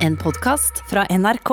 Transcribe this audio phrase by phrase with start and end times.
[0.00, 1.50] En podkast fra NRK.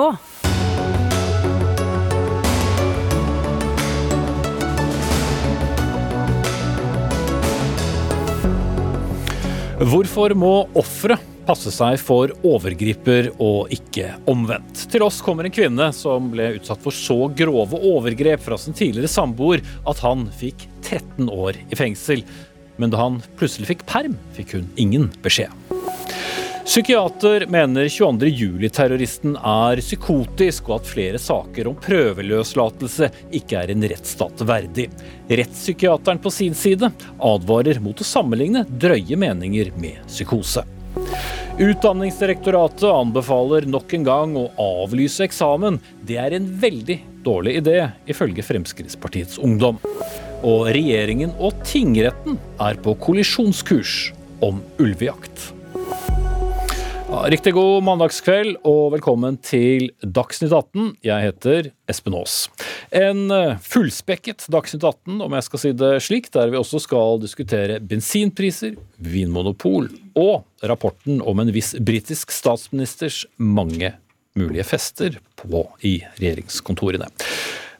[9.88, 14.86] Hvorfor må ofre passe seg for overgriper og ikke omvendt?
[14.88, 19.12] Til oss kommer en kvinne som ble utsatt for så grove overgrep fra sin tidligere
[19.12, 22.24] samboer at han fikk 13 år i fengsel.
[22.80, 25.67] Men da han plutselig fikk perm, fikk hun ingen beskjed.
[26.68, 28.26] Psykiater mener 22.
[28.28, 34.84] juli-terroristen er psykotisk, og at flere saker om prøveløslatelse ikke er en rettsstat verdig.
[35.32, 36.92] Rettspsykiateren på sin side
[37.24, 40.66] advarer mot å sammenligne drøye meninger med psykose.
[41.56, 45.80] Utdanningsdirektoratet anbefaler nok en gang å avlyse eksamen.
[46.04, 49.80] Det er en veldig dårlig idé, ifølge Fremskrittspartiets Ungdom.
[50.44, 54.10] Og regjeringen og tingretten er på kollisjonskurs
[54.44, 55.54] om ulvejakt.
[57.08, 60.90] Riktig god mandagskveld og velkommen til Dagsnytt 18.
[61.06, 62.34] Jeg heter Espen Aas.
[62.92, 67.16] En eh, fullspekket Dagsnytt 18, om jeg skal si det slik, der vi også skal
[67.22, 69.88] diskutere bensinpriser, vinmonopol
[70.20, 73.94] og rapporten om en viss britisk statsministers mange
[74.36, 77.08] mulige fester på i regjeringskontorene.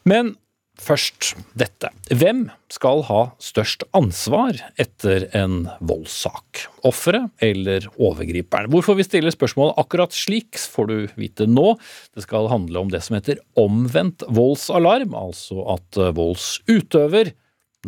[0.08, 0.38] Men
[0.78, 1.90] Først dette.
[2.14, 6.62] Hvem skal ha størst ansvar etter en voldssak?
[6.86, 8.70] Offeret eller overgriperen?
[8.70, 11.74] Hvorfor vi stiller spørsmålet akkurat slik, får du vite nå.
[12.14, 17.34] Det skal handle om det som heter omvendt voldsalarm, altså at voldsutøver,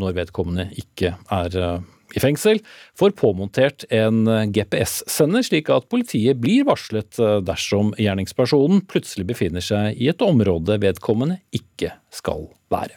[0.00, 2.58] når vedkommende ikke er eh, i fengsel,
[2.98, 9.98] får påmontert en GPS-sender, slik at politiet blir varslet eh, dersom gjerningspersonen plutselig befinner seg
[9.98, 12.96] i et område vedkommende ikke skal være.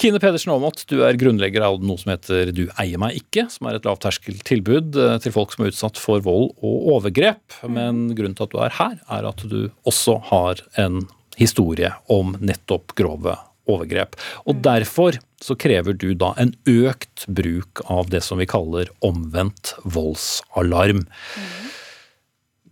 [0.00, 3.70] Kine Pedersen Aamodt, du er grunnlegger av noe som heter Du eier meg ikke, som
[3.70, 7.60] er et lavterskeltilbud eh, til folk som er utsatt for vold og overgrep.
[7.64, 11.04] Men grunnen til at du er her, er at du også har en
[11.40, 13.36] historie om nettopp grove
[13.70, 14.18] overgrep.
[14.44, 19.74] Og derfor så krever du da en økt bruk av det som vi kaller omvendt
[19.84, 21.04] voldsalarm.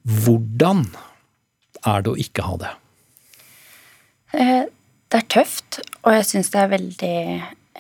[0.03, 0.87] Hvordan
[1.89, 2.77] er det å ikke ha det?
[4.33, 4.65] Eh,
[5.13, 7.17] det er tøft, og jeg syns det er veldig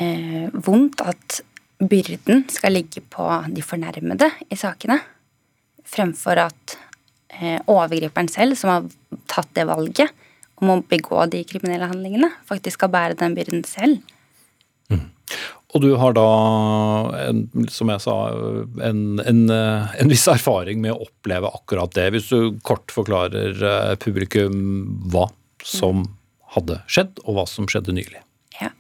[0.05, 1.41] eh, vondt at
[1.83, 4.99] byrden skal ligge på de fornærmede i sakene,
[5.89, 6.77] fremfor at
[7.39, 10.13] eh, overgriperen selv, som har tatt det valget
[10.63, 13.99] om å begå de kriminelle handlingene, faktisk skal bære den byrden selv.
[14.93, 15.09] Mm.
[15.73, 16.29] Og du har da,
[17.31, 18.17] en, som jeg sa,
[18.85, 22.11] en, en, en, viss erfaring med å oppleve akkurat det.
[22.13, 24.59] Hvis du kort forklarer eh, publikum
[25.09, 25.31] hva
[25.65, 26.05] som
[26.57, 28.23] hadde skjedd, og hva som skjedde nylig.
[28.61, 28.71] Ja.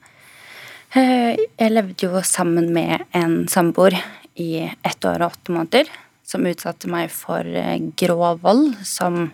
[0.98, 3.96] Eh, jeg levde jo sammen med en samboer
[4.40, 5.92] i ett år og åtte måneder,
[6.26, 9.30] som utsatte meg for eh, grov vold, som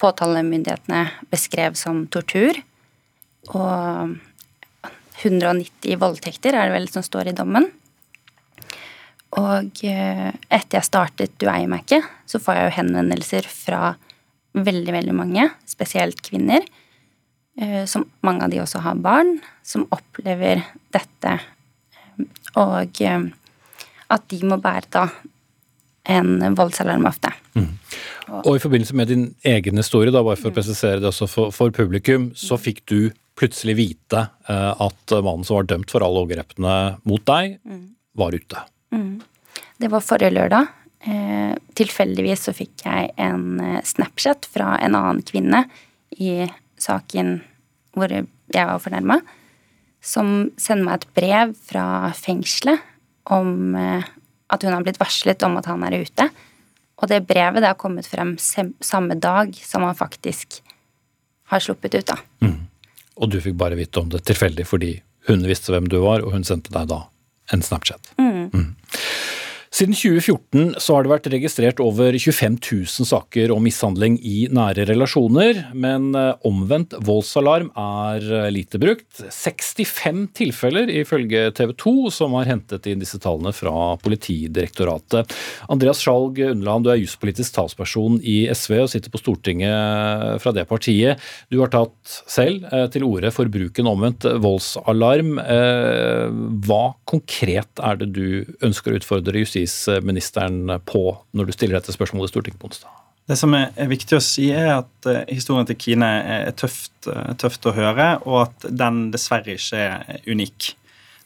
[0.00, 2.56] påtalemyndighetene beskrev som tortur.
[3.52, 4.16] Og
[5.20, 7.68] 190 voldtekter er det vel som står i dommen.
[9.38, 13.94] Og eh, etter jeg startet Du eier meg ikke, så får jeg jo henvendelser fra
[14.58, 16.64] veldig, veldig mange, spesielt kvinner.
[17.60, 20.62] Eh, som mange av de også har barn, som opplever
[20.94, 21.34] dette.
[22.60, 23.26] Og eh,
[24.10, 25.04] at de må bære da
[26.10, 27.30] en voldsalarm ofte.
[27.54, 27.74] Mm.
[28.40, 31.52] Og i forbindelse med din egen historie, da, bare for å presisere det også for,
[31.54, 32.62] for publikum, så mm.
[32.64, 32.98] fikk du
[33.38, 36.74] plutselig vite at mannen som var dømt for alle overgrepene
[37.08, 37.84] mot deg, mm.
[38.18, 38.64] var ute.
[38.96, 39.20] Mm.
[39.80, 40.72] Det var forrige lørdag.
[41.00, 45.62] Eh, tilfeldigvis så fikk jeg en eh, Snapchat fra en annen kvinne
[46.20, 46.44] i
[46.80, 47.38] saken
[47.96, 49.18] hvor jeg var fornærma,
[50.00, 51.84] som sender meg et brev fra
[52.16, 52.80] fengselet
[53.30, 54.06] om eh,
[54.50, 56.26] at hun har blitt varslet om at han er ute.
[57.00, 60.60] Og det brevet det har kommet frem samme dag som han faktisk
[61.50, 62.18] har sluppet ut, da.
[62.44, 62.58] Mm.
[63.20, 64.94] Og du fikk bare vite om det tilfeldig fordi
[65.28, 67.02] hun visste hvem du var, og hun sendte deg da
[67.52, 68.12] en Snapchat.
[68.20, 68.39] Mm.
[69.80, 74.84] Siden 2014 så har det vært registrert over 25 000 saker om mishandling i nære
[74.90, 79.22] relasjoner, men eh, omvendt voldsalarm er eh, lite brukt.
[79.32, 85.32] 65 tilfeller ifølge TV 2, som har hentet inn disse tallene fra Politidirektoratet.
[85.72, 90.66] Andreas Skjalg Unneland, du er juspolitisk talsperson i SV og sitter på Stortinget fra det
[90.68, 91.24] partiet.
[91.48, 95.40] Du har tatt selv eh, til orde for bruken omvendt voldsalarm.
[96.68, 98.26] Hva konkret er det du
[98.60, 102.96] ønsker å utfordre justisministeren justisministeren på når du stiller dette spørsmålet i Stortinget på onsdag?
[103.30, 107.30] Det som er, viktig å si, er at uh, historien til Kine er tøft, uh,
[107.38, 110.72] tøft, å høre, og at den dessverre ikke er unik.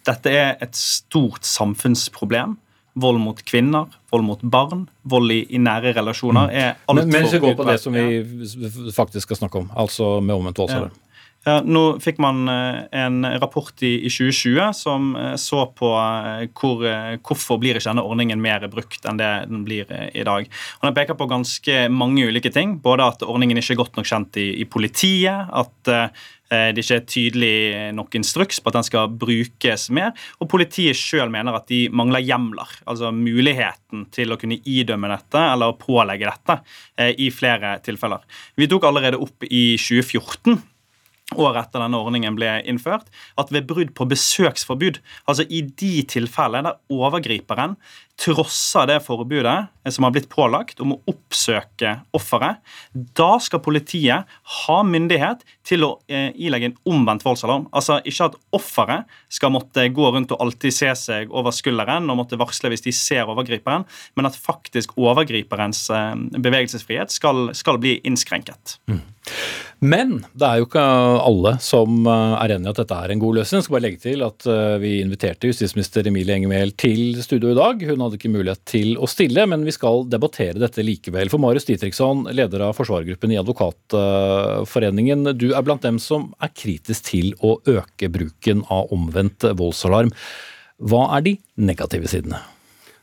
[0.05, 2.59] Dette er et stort samfunnsproblem
[3.01, 7.31] vold mot kvinner, vold mot barn, vold i, i nære relasjoner er altfor Men, men
[7.33, 10.95] vi går på det som vi faktisk skal snakke om, altså med omvendt voldsalarm.
[11.45, 16.47] Ja, nå fikk man eh, en rapport i, i 2020 som eh, så på eh,
[16.57, 20.25] hvor, eh, hvorfor blir ikke denne ordningen mer brukt enn det den blir eh, i
[20.25, 20.49] dag.
[20.81, 22.79] Og Den peker på ganske mange ulike ting.
[22.81, 26.09] Både at ordningen ikke er godt nok kjent i, i politiet, at eh,
[26.49, 27.55] det ikke er tydelig
[27.97, 30.13] nok instruks på at den skal brukes mer.
[30.41, 35.49] Og politiet sjøl mener at de mangler hjemler, altså muligheten til å kunne idømme dette
[35.53, 36.63] eller pålegge dette
[36.97, 38.25] eh, i flere tilfeller.
[38.57, 40.63] Vi tok allerede opp i 2014
[41.37, 43.11] året etter denne ordningen ble innført,
[43.41, 47.77] at ved brudd på besøksforbud, altså i de tilfellene der overgriperen
[48.21, 52.61] trosser det forbudet som har blitt pålagt om å oppsøke offeret,
[52.95, 57.67] da skal politiet ha myndighet til å eh, ilegge en omvendt voldsalarm.
[57.75, 62.21] Altså ikke at offeret skal måtte gå rundt og alltid se seg over skulderen og
[62.23, 67.99] måtte varsle hvis de ser overgriperen, men at faktisk overgriperens eh, bevegelsesfrihet skal, skal bli
[68.07, 68.79] innskrenket.
[69.85, 70.83] Men det er jo ikke
[71.21, 73.61] alle som eh, er enig i at dette er en god løsning.
[73.61, 77.51] Jeg skal bare legge til at eh, vi inviterte justisminister Emilie Enger Mehl til studio
[77.53, 77.85] i dag.
[77.91, 81.29] Hun hadde ikke mulighet til å stille, men vi skal debattere dette likevel.
[81.33, 87.11] For Marius Ditriksson, leder av forsvarergruppen i Advokatforeningen, du er blant dem som er kritisk
[87.11, 90.15] til å øke bruken av omvendt voldsalarm.
[90.81, 92.41] Hva er de negative sidene?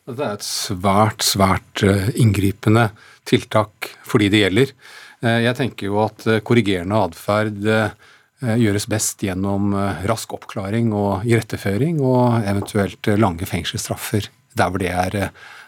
[0.09, 2.89] Det er et svært, svært eh, inngripende
[3.29, 4.73] tiltak for de det gjelder.
[5.21, 7.93] Eh, Jeg tenker jo at eh, korrigerende atferd eh,
[8.41, 9.75] gjøres best gjennom
[10.09, 15.27] rask oppklaring og iretteføring, og eventuelt lange fengselsstraffer der hvor det er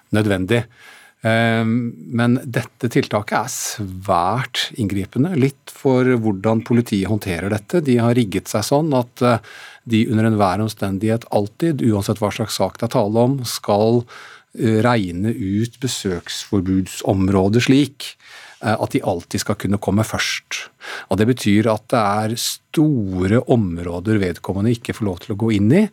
[0.10, 0.64] nødvendig.
[1.22, 7.84] Men dette tiltaket er svært inngripende, litt for hvordan politiet håndterer dette.
[7.86, 9.22] De har rigget seg sånn at
[9.86, 14.02] de under enhver omstendighet alltid, uansett hva slags sak det er tale om, skal
[14.58, 18.16] regne ut besøksforbudsområdet slik
[18.64, 20.70] at de alltid skal kunne komme først.
[21.12, 25.52] Og Det betyr at det er store områder vedkommende ikke får lov til å gå
[25.58, 25.84] inn i.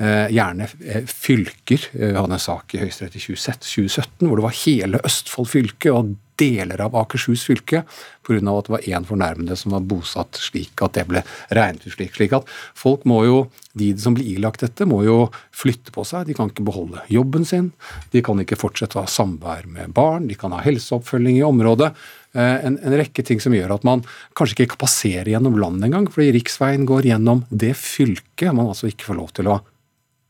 [0.00, 1.90] Eh, Gjerne eh, fylker.
[1.92, 6.14] Vi hadde en sak i Høyesterett i 2017 hvor det var hele Østfold fylke og
[6.40, 7.82] deler av Akershus fylke
[8.26, 8.38] pga.
[8.40, 12.14] at det var én fornærmede som var bosatt slik at det ble regnet ut slik.
[12.16, 16.26] slik at folk må jo, De som blir ilagt dette, må jo flytte på seg.
[16.26, 17.68] De kan ikke beholde jobben sin.
[18.10, 20.26] De kan ikke fortsette å ha samvær med barn.
[20.26, 21.92] De kan ha helseoppfølging i området.
[22.34, 24.04] Eh, En, en rekke ting som gjør at man
[24.38, 28.86] kanskje ikke kan passere gjennom landet engang, fordi riksveien går gjennom det fylket man altså
[28.90, 29.64] ikke får lov til å ha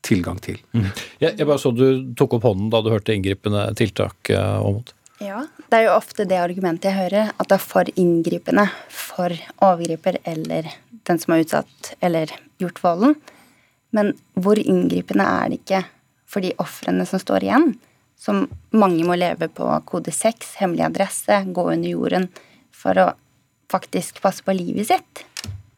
[0.06, 0.56] tilgang til.
[1.20, 4.30] Jeg, jeg bare så du tok opp hånden da du hørte inngripende tiltak.
[4.32, 4.94] eh, Åmot.
[5.20, 9.34] Ja, det er jo ofte det argumentet jeg hører, at det er for inngripende for
[9.60, 10.70] overgriper eller
[11.04, 12.32] den som har utsatt eller
[12.62, 13.14] gjort volden.
[13.92, 15.82] Men hvor inngripende er det ikke
[16.30, 17.74] for de ofrene som står igjen?
[18.20, 18.44] Som
[18.76, 22.28] mange må leve på kode 6, hemmelig adresse, gå under jorden
[22.76, 23.08] for å
[23.70, 25.24] faktisk passe på livet sitt.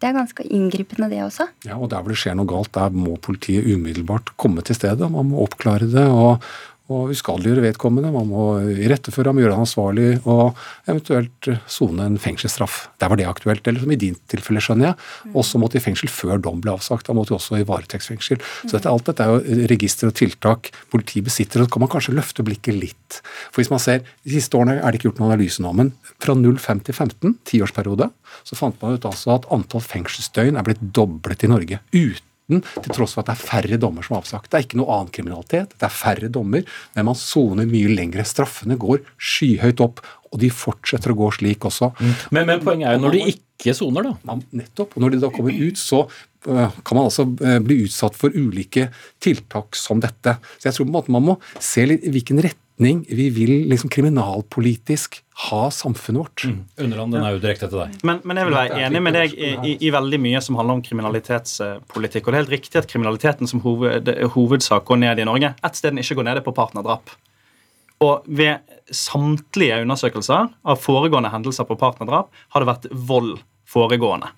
[0.03, 1.47] Det er ganske inngripende, det også.
[1.69, 5.07] Ja, og Der hvor det skjer noe galt, der må politiet umiddelbart komme til stedet.
[5.07, 6.43] Man må oppklare det og,
[6.93, 8.13] og uskadeliggjøre vedkommende.
[8.15, 8.45] Man må
[8.85, 10.59] iretteføre ham, gjøre ham ansvarlig og
[10.91, 12.87] eventuelt sone en fengselsstraff.
[13.03, 13.67] Der var det aktuelt.
[13.67, 15.35] Eller som i din tilfelle, skjønner jeg.
[15.43, 17.09] Også måtte i fengsel før dom ble avsagt.
[17.09, 18.41] Da måtte de også i varetektsfengsel.
[18.63, 21.63] Så dette, alt dette er jo register og tiltak politiet besitter.
[21.63, 23.21] og Så kan man kanskje løfte blikket litt.
[23.51, 25.93] For hvis man ser, De siste årene er det ikke gjort noen analyse nå, men
[26.23, 28.09] fra 05 til 15, tiårsperiode,
[28.47, 31.81] så fant man ut altså at antall fengselsdøgn er blitt doblet i Norge.
[31.93, 34.51] uten til tross for at det er færre dommer som er avsagt.
[34.51, 36.67] Det er ikke noe annen kriminalitet, det er færre dommer,
[36.97, 38.27] men man soner mye lengre.
[38.29, 41.93] Straffene går skyhøyt opp, og de fortsetter å gå slik også.
[42.33, 44.15] Men, men poenget er jo når de ikke soner, da.
[44.29, 44.97] Man, nettopp.
[44.97, 48.35] Og når de da kommer ut, så øh, kan man altså øh, bli utsatt for
[48.35, 48.89] ulike
[49.23, 50.39] tiltak som dette.
[50.57, 53.91] Så jeg tror på en måte man må se litt hvilken retning vi vil liksom
[53.93, 56.45] kriminalpolitisk ha samfunnet vårt.
[56.81, 57.99] Underland, den er jo direkte til deg.
[58.07, 60.79] Men, men jeg vil være enig med deg i, i, i veldig mye som handler
[60.79, 62.27] om kriminalitetspolitikk.
[62.27, 65.53] Og det er helt riktig at kriminaliteten som hoved, hovedsak går ned i Norge.
[65.63, 67.15] Et sted den ikke går ned, er på partnerdrap.
[68.03, 73.37] Og ved samtlige undersøkelser av foregående hendelser på partnerdrap har det vært vold
[73.69, 74.33] foregående.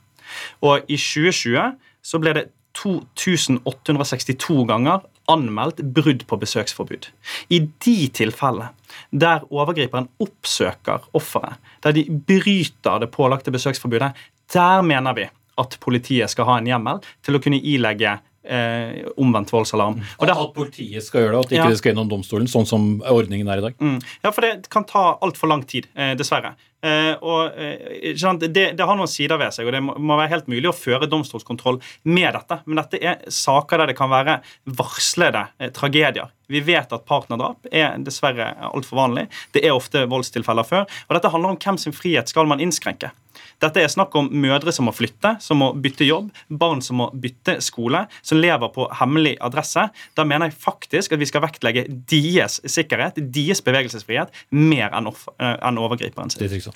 [0.64, 1.74] Og i 2020
[2.04, 7.08] så ble det 2862 ganger anmeldt brudd på besøksforbud.
[7.50, 8.70] I de tilfellene
[9.10, 14.12] der overgriperen oppsøker offeret, der de bryter det pålagte besøksforbudet,
[14.52, 15.26] der mener vi
[15.58, 20.00] at politiet skal ha en hjemmel til å kunne ilegge eh, omvendt voldsalarm.
[20.18, 21.70] Og det At politiet skal gjøre det, at ikke Ja.
[21.70, 23.74] det skal gjennom domstolen, sånn som ordningen er i dag.
[23.80, 24.00] Mm.
[24.24, 26.54] Ja, for det kan ta altfor lang tid, eh, dessverre.
[26.84, 28.14] Eh, og eh,
[28.44, 31.08] det, det har noen sider ved seg, og det må, være helt mulig å føre
[31.08, 32.60] domstolskontroll med dette.
[32.66, 34.40] Men dette er saker der det kan være
[34.76, 36.32] varslede eh, tragedier.
[36.52, 39.28] Vi vet at partnerdrap er dessverre altfor vanlig.
[39.56, 40.88] Det er ofte voldstilfeller før.
[41.08, 43.14] Og dette handler om hvem sin frihet skal man innskrenke.
[43.62, 47.08] Dette er snakk om mødre som må flytte, som må bytte jobb, barn som må
[47.16, 49.86] bytte skole, som lever på hemmelig adresse.
[50.18, 55.80] Da mener jeg faktisk at vi skal vektlegge deres sikkerhet, deres bevegelsesfrihet, mer enn, enn
[55.80, 56.73] overgriperen sin.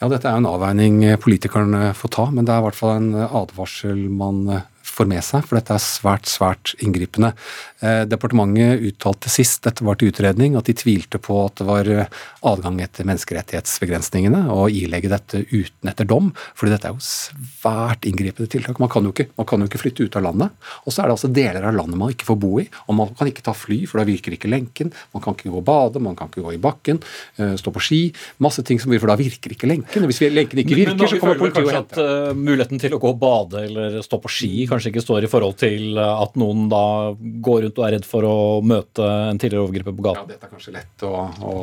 [0.00, 3.10] Ja, dette er en avveining politikerne får ta, men det er i hvert fall en
[3.20, 7.32] advarsel man eh, får med seg, for dette er svært, svært inngripende.
[7.80, 11.90] Eh, departementet uttalte sist dette var til utredning, at de tvilte på at det var
[11.90, 12.10] eh,
[12.46, 18.50] adgang etter menneskerettighetsbegrensningene å ilegge dette uten etter dom, fordi dette er jo svært inngripende
[18.50, 18.80] tiltak.
[18.82, 20.56] Man kan jo ikke, man kan jo ikke flytte ut av landet.
[20.84, 23.14] Og så er det altså deler av landet man ikke får bo i, og man
[23.16, 24.92] kan ikke ta fly, for da virker ikke lenken.
[25.14, 27.00] Man kan ikke gå og bade, man kan ikke gå i bakken,
[27.38, 28.02] eh, stå på ski.
[28.42, 30.04] Masse ting som virker, for da virker ikke lenken.
[30.04, 32.10] Og hvis lenken ikke Men da virker, så kommer føler vi politiet og kanskje henter.
[32.10, 35.26] at uh, muligheten til å gå og bade eller stå på ski kanskje ikke står
[35.26, 36.82] i forhold til uh, at noen da
[37.20, 40.52] går rundt og er redd for å møte en tidligere overgriper på Ja, dette er
[40.52, 41.12] kanskje lett å,
[41.44, 41.54] å,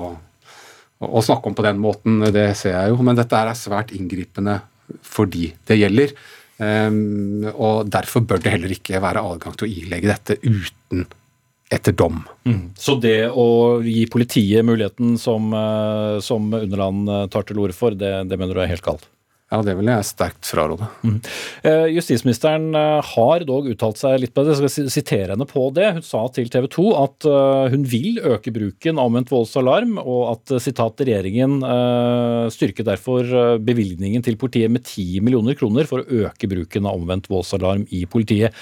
[1.07, 3.01] å, snakke om på den måten, det ser jeg jo.
[3.05, 4.59] Men dette er svært inngripende
[5.03, 6.13] for de det gjelder.
[6.57, 11.05] Um, og derfor bør det heller ikke være adgang til å ilegge dette uten
[11.73, 12.21] etter dom.
[12.47, 12.71] Mm.
[12.79, 18.13] Så det å gi politiet muligheten som, uh, som Underland tar til orde for, det,
[18.29, 19.09] det mener du er helt galt?
[19.47, 20.89] Ja, det vil jeg sterkt fraråde.
[21.07, 21.19] Mm.
[21.93, 24.57] Justisministeren eh, har dog uttalt seg litt på det.
[24.57, 25.85] Jeg skal sitere henne på det.
[25.95, 30.33] Hun sa til TV 2 at eh, hun vil øke bruken av omvendt voldsalarm, og
[30.33, 31.61] at eh, sitat, regjeringen
[32.51, 36.99] styrker derfor eh, bevilgningen til politiet med 10 millioner kroner for å øke bruken av
[36.99, 38.55] omvendt voldsalarm i politiet.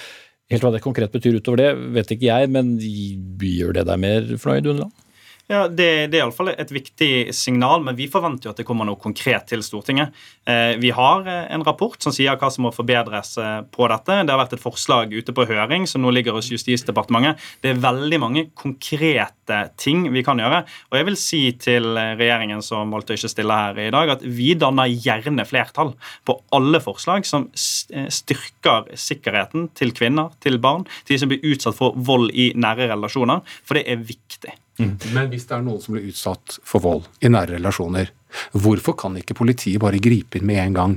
[0.52, 4.30] Helt hva det konkret betyr utover det, vet ikke jeg, men gjør det deg mer
[4.38, 5.05] fornøyd, Underland?
[5.46, 8.86] Ja, Det, det er iallfall et viktig signal, men vi forventer jo at det kommer
[8.88, 10.10] noe konkret til Stortinget.
[10.42, 14.16] Eh, vi har eh, en rapport som sier hva som må forbedres eh, på dette.
[14.26, 17.46] Det har vært et forslag ute på høring som nå ligger hos Justisdepartementet.
[17.62, 20.64] Det er veldig mange konkrete ting vi kan gjøre.
[20.90, 24.26] Og jeg vil si til regjeringen som valgte å ikke stille her i dag, at
[24.26, 25.94] vi danner gjerne flertall
[26.26, 31.78] på alle forslag som styrker sikkerheten til kvinner, til barn, til de som blir utsatt
[31.78, 34.58] for vold i nære relasjoner, for det er viktig.
[34.78, 38.10] Men hvis det er noen som blir utsatt for vold i nære relasjoner,
[38.52, 40.96] hvorfor kan ikke politiet bare gripe inn med en gang?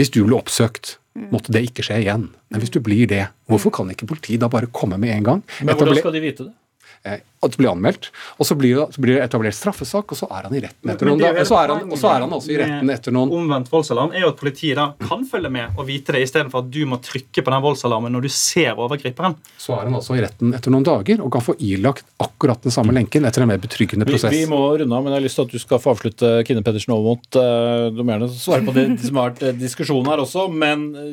[0.00, 0.96] Hvis du ble oppsøkt,
[1.32, 2.28] måtte det ikke skje igjen.
[2.52, 5.44] Men hvis du blir det, hvorfor kan ikke politiet da bare komme med en gang?
[5.60, 7.20] Men hvordan skal de vite det?
[7.42, 10.28] At det blir anmeldt, og så blir, det, så blir det etablert straffesak, og så
[10.30, 11.42] er han i retten etter noen er dager.
[11.42, 13.70] Og så er han, også og så er han også i retten etter noen Omvendt
[13.72, 16.80] voldsalarm er jo at politiet da kan følge med og vite det, istedenfor at du
[16.86, 19.34] må trykke på den voldsalarmen når du ser overgriperen.
[19.58, 22.74] Så er han altså i retten etter noen dager og kan få ilagt akkurat den
[22.74, 24.34] samme lenken etter en mer betryggende prosess.
[24.34, 26.62] vi må runde av, men jeg har lyst til at du skal få avslutte Kine
[26.62, 27.28] Pedersen Aamodt.
[27.40, 30.86] Eh, Du må gjerne svare på det som har vært eh, diskusjonen her også, men
[30.94, 31.10] eh,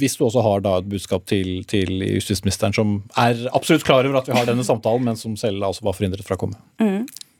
[0.00, 4.20] hvis du også har da et budskap til, til justisministeren, som er absolutt klar over
[4.20, 6.58] at vi har denne samtalen, men som selv altså var forhindret fra å komme.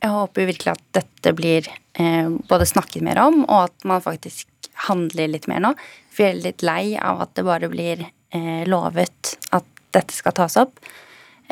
[0.01, 4.49] Jeg håper virkelig at dette blir eh, både snakket mer om, og at man faktisk
[4.89, 5.75] handler litt mer nå.
[6.09, 10.37] For jeg er litt lei av at det bare blir eh, lovet at dette skal
[10.39, 10.81] tas opp.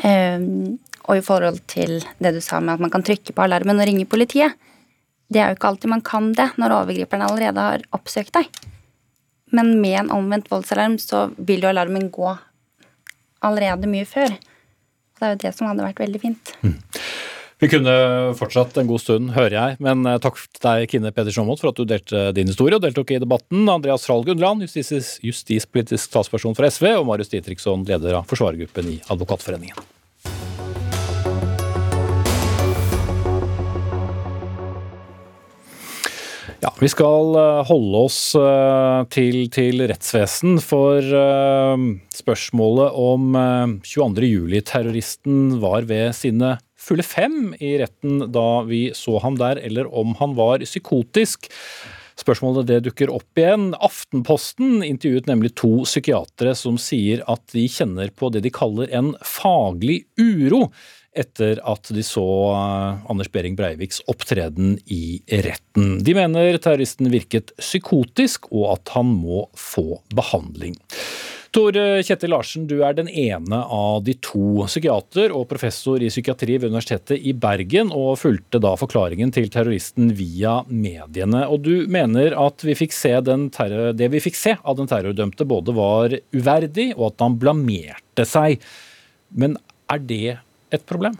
[0.01, 0.41] Eh,
[1.09, 3.87] og i forhold til det du sa med at man kan trykke på alarmen og
[3.89, 4.57] ringe politiet.
[5.29, 8.49] Det er jo ikke alltid man kan det når overgriperen allerede har oppsøkt deg.
[9.53, 12.33] Men med en omvendt voldsalarm så vil jo alarmen gå
[13.45, 14.33] allerede mye før.
[15.19, 16.53] Det er jo det som hadde vært veldig fint.
[17.59, 17.93] Vi kunne
[18.39, 21.73] fortsatt en god stund, hører jeg, men eh, takk til deg, Kine Pedersen Aamodt, for
[21.73, 23.67] at du delte din historie og deltok i debatten.
[23.67, 28.99] Andreas Rahl Gundland, justis, justispolitisk talsperson for SV, og Marius Ditriksson, leder av forsvarergruppen i
[29.11, 29.98] Advokatforeningen.
[36.59, 43.77] Ja, Vi skal eh, holde oss eh, til, til rettsvesen, for eh, spørsmålet om eh,
[43.87, 50.11] 22.07-terroristen var ved sine fulle fem i retten da vi så ham der, eller om
[50.19, 51.47] han var psykotisk.
[52.19, 53.69] Spørsmålet det dukker opp igjen.
[53.79, 59.13] Aftenposten intervjuet nemlig to psykiatere som sier at de kjenner på det de kaller en
[59.23, 60.65] faglig uro
[61.17, 65.97] etter at de så eh, Anders Behring Breiviks opptreden i retten.
[66.05, 70.77] De mener terroristen virket psykotisk, og at han må få behandling.
[71.49, 71.73] Tor
[72.05, 76.69] Kjetil Larsen, du er den ene av de to psykiater og professor i psykiatri ved
[76.69, 81.47] Universitetet i Bergen, og fulgte da forklaringen til terroristen via mediene.
[81.49, 86.13] Og du mener at vi terror, det vi fikk se av den terrordømte både var
[86.37, 88.61] uverdig, og at han blamerte seg.
[89.33, 89.57] Men
[89.89, 90.37] er det
[90.71, 91.17] et problem?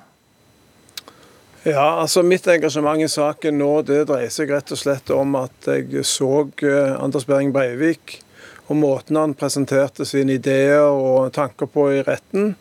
[1.67, 5.67] Ja, altså Mitt engasjement i saken nå det dreier seg rett og slett om at
[5.67, 8.21] jeg så eh, Anders Behring Breivik
[8.69, 12.53] og måten han presenterte sine ideer og tanker på i retten.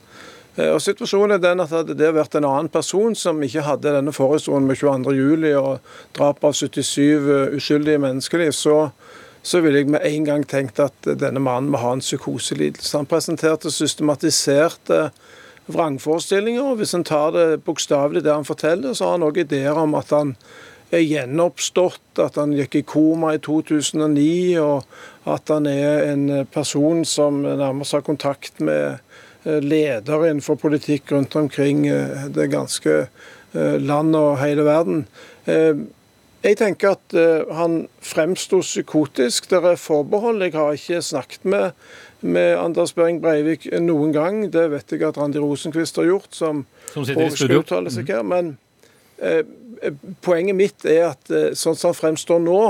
[0.56, 3.94] Eh, og Situasjonen er den at Hadde det vært en annen person som ikke hadde
[4.00, 5.46] denne forhistorien med 22.07.
[5.60, 5.78] og
[6.18, 8.88] drap av 77 eh, uskyldige menneskeliv, så,
[9.42, 12.96] så ville jeg med en gang tenkt at denne mannen må ha en psykoselidelse.
[12.96, 15.10] Han presenterte systematiserte
[15.68, 16.64] vrangforestillinger.
[16.64, 19.94] og Hvis en tar det bokstavelig det han forteller, så har han òg ideer om
[19.98, 20.34] at han
[20.94, 27.04] er gjenoppstått, at han gikk i koma i 2009, og at han er en person
[27.08, 28.96] som nærmest har kontakt med
[29.44, 35.06] eh, ledere innenfor politikk rundt omkring eh, det ganske eh, land og hele verden.
[36.38, 37.14] Jeg tenker at
[37.56, 39.48] han fremsto psykotisk.
[39.50, 40.44] Det er forbehold.
[40.44, 41.70] Jeg har ikke snakket med
[42.20, 44.42] med Anders Behring Breivik noen gang.
[44.50, 47.62] Det vet jeg at Randi Rosenquist har gjort, som, som i studio.
[47.92, 48.26] Seg her.
[48.26, 48.56] Men
[49.22, 49.42] eh,
[50.24, 52.62] poenget mitt er at eh, sånn som han fremstår nå,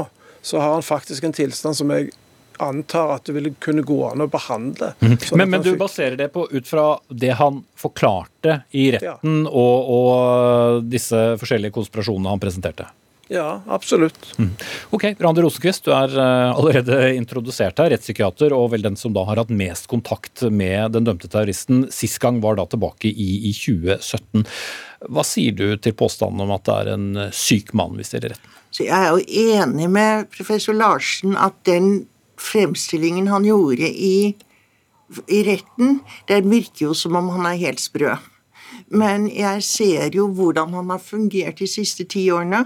[0.45, 2.13] så har han faktisk en tilstand som jeg
[2.59, 4.93] antar at det ville kunne gå an å behandle.
[5.01, 5.17] Mm.
[5.39, 9.51] Men, men du baserer det på ut fra det han forklarte i retten ja.
[9.51, 12.89] og, og disse forskjellige konspirasjonene han presenterte?
[13.29, 14.39] Ja, absolutt.
[14.39, 14.51] Mm.
[14.91, 19.27] Ok, Randi Rosenquist, du er uh, allerede introdusert her, rettspsykiater, og vel den som da
[19.29, 21.85] har hatt mest kontakt med den dømte terroristen.
[21.93, 24.47] Sist gang var da tilbake i, i 2017.
[25.13, 28.33] Hva sier du til påstanden om at det er en uh, syk mann vi stiller
[28.33, 28.57] retten?
[28.73, 32.07] Så jeg er jo enig med professor Larsen at den
[32.41, 34.33] fremstillingen han gjorde i,
[35.29, 38.17] i retten, den virker jo som om han er helt sprø.
[38.91, 42.65] Men jeg ser jo hvordan han har fungert de siste ti årene.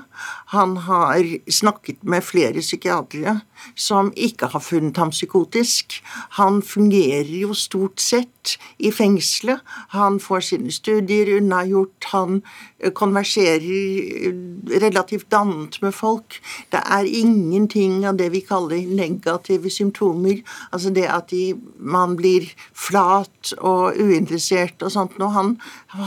[0.54, 3.40] Han har snakket med flere psykiatere
[3.74, 5.98] som ikke har funnet ham psykotisk.
[6.38, 9.60] Han fungerer jo stort sett i fengselet.
[9.94, 12.08] Han får sine studier unnagjort.
[12.12, 12.42] Han
[12.78, 14.34] eh, konverserer eh,
[14.82, 16.38] relativt dannet med folk.
[16.72, 20.42] Det er ingenting av det vi kaller negative symptomer.
[20.72, 25.32] Altså det at de, man blir flat og uinteressert og sånt noe.
[25.32, 25.56] Han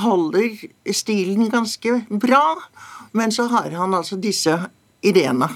[0.04, 0.56] holder
[0.94, 2.44] stilen ganske bra,
[3.16, 4.58] men så har han altså disse
[5.06, 5.50] ideene.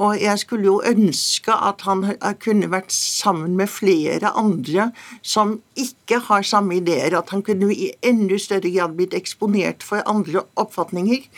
[0.00, 2.04] Og jeg skulle jo ønske at han
[2.40, 4.88] kunne vært sammen med flere andre
[5.20, 7.16] som ikke har samme ideer.
[7.18, 11.28] At han kunne i enda større grad blitt eksponert for andre oppfatninger.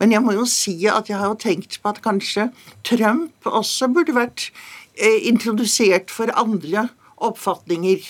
[0.00, 2.50] Men jeg må jo si at jeg har jo tenkt på at kanskje
[2.84, 4.50] Trump også burde vært
[4.98, 6.90] eh, introdusert for andre
[7.22, 8.04] oppfatninger.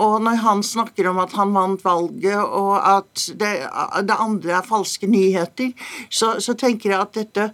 [0.00, 3.52] Og når han snakker om at han vant valget, og at det,
[4.08, 5.74] det andre er falske nyheter,
[6.10, 7.48] så, så tenker jeg at dette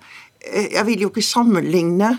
[0.48, 2.14] jeg vil jo ikke sammenligne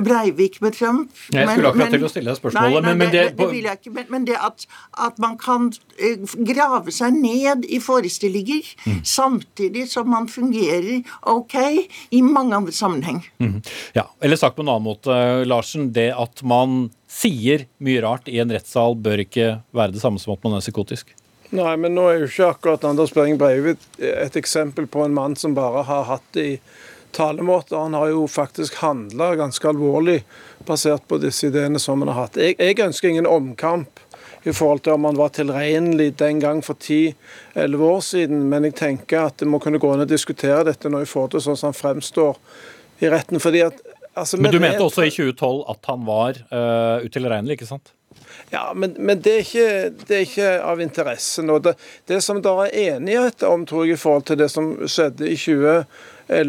[0.00, 1.10] Breivik med Trump.
[1.32, 2.74] Jeg skulle akkurat til å stille deg spørsmålet.
[2.74, 3.92] Nei, nei, men, men, det, det, vil jeg ikke.
[3.96, 8.98] Men, men det at, at, man kan eh, grave seg ned i forestillinger mm.
[9.06, 11.56] samtidig som man fungerer ok
[12.10, 13.22] i mange andre sammenheng.
[13.42, 13.60] Mm.
[13.96, 15.14] Ja, Eller sagt på en annen måte,
[15.48, 15.92] Larsen.
[15.96, 20.34] Det at man sier mye rart i en rettssal, bør ikke være det samme som
[20.34, 21.14] at man er psykotisk?
[21.54, 25.38] Nei, men nå er jo ikke akkurat Anders Behring Breivik et eksempel på en mann
[25.38, 26.56] som bare har hatt det i
[27.16, 27.76] talemåter.
[27.80, 30.20] Han har jo faktisk handla ganske alvorlig
[30.68, 32.36] basert på disse ideene som han har hatt.
[32.40, 34.02] Jeg, jeg ønsker ingen omkamp
[34.46, 38.76] i forhold til om han var tilregnelig den gang for 10-11 år siden, men jeg
[38.78, 41.58] tenker at det må kunne gå an å diskutere dette nå i forhold til sånn
[41.58, 42.38] som han fremstår
[43.02, 43.40] i retten.
[43.42, 43.80] fordi at
[44.14, 47.95] altså, Men du mente også i 2012 at han var uh, utilregnelig, ikke sant?
[48.50, 49.68] Ja, men, men det, er ikke,
[50.06, 51.58] det, er ikke, av interesse nå.
[51.64, 51.74] Det,
[52.06, 55.34] det som det er enighet om, tror jeg, i forhold til det som skjedde i
[55.34, 55.86] 2011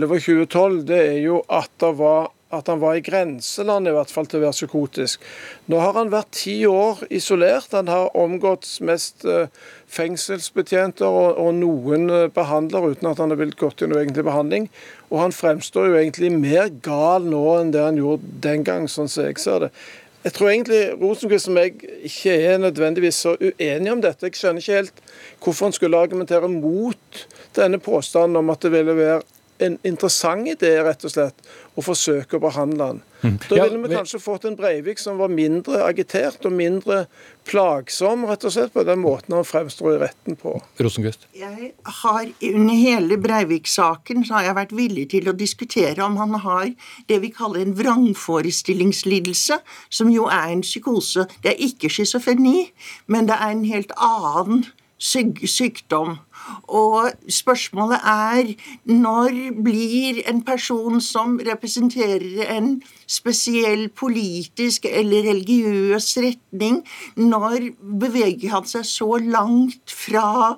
[0.06, 4.30] og 2012, det er jo at, var, at han var i grenseland i hvert fall
[4.30, 5.26] til å være psykotisk.
[5.74, 7.74] Nå har han vært ti år isolert.
[7.74, 9.50] Han har omgått mest eh,
[9.90, 14.30] fengselsbetjenter og, og noen eh, behandlere uten at han har blitt gått i noe egentlig
[14.30, 14.70] behandling.
[15.10, 19.10] Og han fremstår jo egentlig mer gal nå enn det han gjorde den gang, sånn
[19.10, 19.78] som jeg ser det.
[20.24, 21.74] Jeg tror egentlig Rosenquist og jeg
[22.10, 24.26] ikke er nødvendigvis så uenige om dette.
[24.26, 25.04] Jeg skjønner ikke helt
[25.44, 29.22] hvorfor han skulle argumentere mot denne påstanden om at det ville være
[29.60, 33.02] en interessant idé, rett og slett, å forsøke å behandle den.
[33.22, 33.38] Mm.
[33.50, 37.08] Da ville ja, vi- kanskje fått en Breivik som var mindre agitert og mindre
[37.46, 40.62] plagsom, rett og slett, på den måten han fremstår i retten på.
[40.80, 41.26] Rosenqvist?
[41.34, 46.34] Jeg har Under hele Breivik-saken så har jeg vært villig til å diskutere om han
[46.44, 46.74] har
[47.10, 51.28] det vi kaller en vrangforestillingslidelse, som jo er en psykose.
[51.44, 52.72] Det er ikke schizofreni,
[53.08, 54.66] men det er en helt annen
[54.98, 56.20] syk sykdom.
[56.68, 58.54] Og spørsmålet er
[58.86, 66.84] når blir en person som representerer en spesiell politisk eller religiøs retning,
[67.16, 70.58] når beveger han seg så langt fra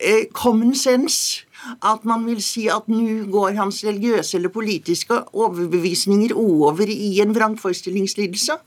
[0.00, 1.45] eh, common sense
[1.82, 7.34] at man vil si at nå går hans religiøse eller politiske overbevisninger over i en
[7.36, 8.58] vrangforestillingslidelse.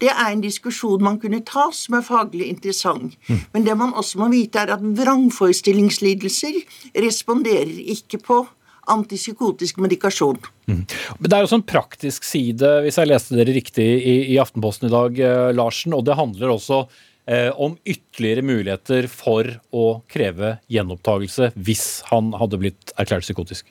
[0.00, 3.16] Det er en diskusjon man kunne ta som er faglig interessant.
[3.54, 6.62] Men det man også må vite, er at vrangforestillingslidelser
[7.04, 8.44] responderer ikke på
[8.88, 10.38] antipsykotisk medikasjon.
[10.68, 10.86] Men
[11.20, 14.92] Det er også en praktisk side, hvis jeg leste dere riktig i, i Aftenposten i
[14.92, 16.86] dag, eh, Larsen, og det handler også
[17.28, 23.68] om ytterligere muligheter for å kreve gjenopptakelse hvis han hadde blitt erklært psykotisk.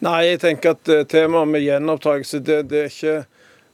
[0.00, 3.16] Nei, jeg tenker at eh, temaet med gjenopptakelse, det, det, er ikke,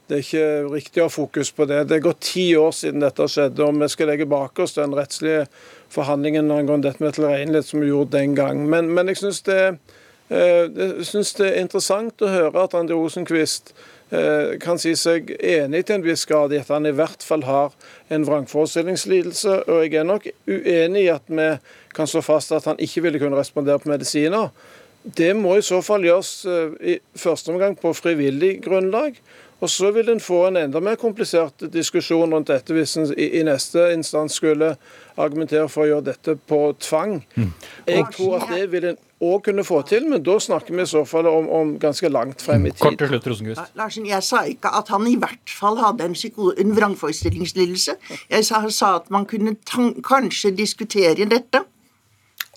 [0.09, 1.85] det er ikke riktig å ha fokus på det.
[1.87, 4.95] Det er gått ti år siden dette skjedde, og vi skal legge bak oss den
[4.97, 5.45] rettslige
[5.93, 8.65] forhandlingen angående dette med tilregnelighet som vi gjorde den gang.
[8.67, 9.61] Men, men jeg syns det,
[10.27, 10.89] eh, det
[11.47, 13.95] er interessant å høre at Randi Rosenquist eh,
[14.63, 17.73] kan si seg enig til en viss grad i at han i hvert fall har
[18.13, 19.57] en vrangforestillingslidelse.
[19.67, 21.49] Og jeg er nok uenig i at vi
[21.95, 24.47] kan slå fast at han ikke ville kunne respondere på medisiner.
[25.03, 29.19] Det må i så fall gjøres eh, i første omgang på frivillig grunnlag.
[29.59, 33.29] Og så vil en få en enda mer komplisert diskusjon rundt dette hvis en i,
[33.39, 34.75] i neste instans skulle
[35.17, 37.23] argumentere for å gjøre dette på tvang.
[37.87, 40.89] Jeg tror at det vil en òg kunne få til, men da snakker vi i
[40.89, 42.83] så fall om, om ganske langt frem i tid.
[42.83, 43.77] Kort til slutt, Rosenqvist.
[43.79, 46.17] Larsen, jeg sa ikke at han i hvert fall hadde en,
[46.63, 47.97] en vrangforestillingslidelse.
[48.29, 51.63] Jeg sa, sa at man kunne tan kanskje diskutere dette.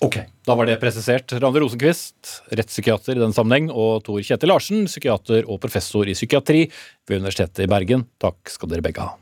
[0.01, 1.33] Ok, da var det presisert.
[1.41, 6.63] Randi Rosenqvist, rettspsykiater i den sammenheng, og Tor Kjetil Larsen, psykiater og professor i psykiatri
[7.09, 8.07] ved Universitetet i Bergen.
[8.21, 9.20] Takk skal dere begge ha.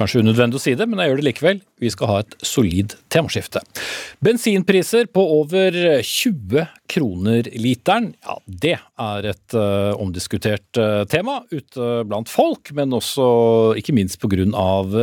[0.00, 1.58] Kanskje unødvendig å si det, men jeg gjør det likevel.
[1.80, 3.60] Vi skal ha et solid temaskifte.
[4.24, 11.90] Bensinpriser på over 20 kroner literen, ja, det er et uh, omdiskutert uh, tema ute
[12.08, 13.28] blant folk, men også
[13.80, 14.40] ikke minst pga.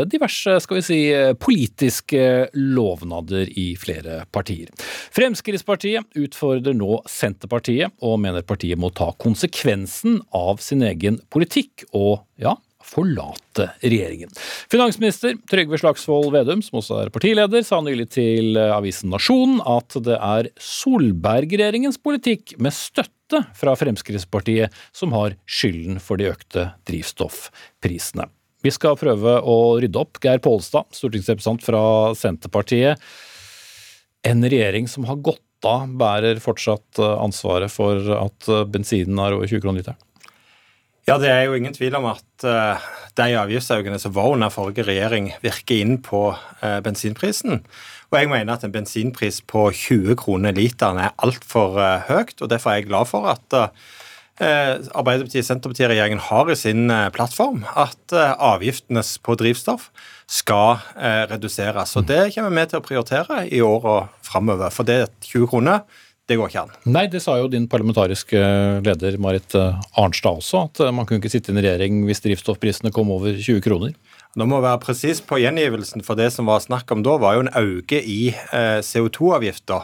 [0.10, 0.99] diverse, skal vi si,
[1.38, 4.73] politiske lovnader i flere partier.
[5.13, 12.25] Fremskrittspartiet utfordrer nå Senterpartiet, og mener partiet må ta konsekvensen av sin egen politikk, og
[12.41, 12.57] ja,
[12.88, 14.32] forlate regjeringen.
[14.71, 20.17] Finansminister Trygve Slagsvold Vedum, som også er partileder, sa nylig til avisen Nasjonen at det
[20.17, 28.30] er Solberg-regjeringens politikk med støtte fra Fremskrittspartiet som har skylden for de økte drivstoffprisene.
[28.65, 30.17] Vi skal prøve å rydde opp.
[30.23, 31.82] Geir Pålstad, stortingsrepresentant fra
[32.17, 33.04] Senterpartiet.
[34.28, 39.63] En regjering som har gått av, bærer fortsatt ansvaret for at bensinen er over 20
[39.63, 40.07] kroner literen?
[41.08, 42.84] Ja, Det er jo ingen tvil om at uh,
[43.15, 47.62] de avgiftsøkningene som var under forrige regjering, virker inn på uh, bensinprisen.
[48.12, 52.36] Og jeg mener at en bensinpris på 20 kroner literen er altfor uh, høyt.
[52.41, 53.48] og Derfor er jeg glad for at
[54.38, 59.88] Arbeiderparti-Senterparti-regjeringen har i sin plattform at avgiftene på drivstoff
[60.30, 60.78] skal
[61.32, 61.96] reduseres.
[61.98, 64.70] Og Det kommer vi til å prioritere i åra framover.
[64.70, 65.82] For det er 20 kroner
[66.28, 66.74] det går ikke an.
[66.92, 68.40] Nei, det sa jo din parlamentariske
[68.84, 73.13] leder Marit Arnstad også, at man kunne ikke sitte i en regjering hvis drivstoffprisene kom
[73.16, 73.96] over 20 kroner.
[74.38, 77.46] Nå må være presis på gjengivelsen, for det som var snakk om da, var jo
[77.46, 79.80] en øke i eh, CO2-avgifta,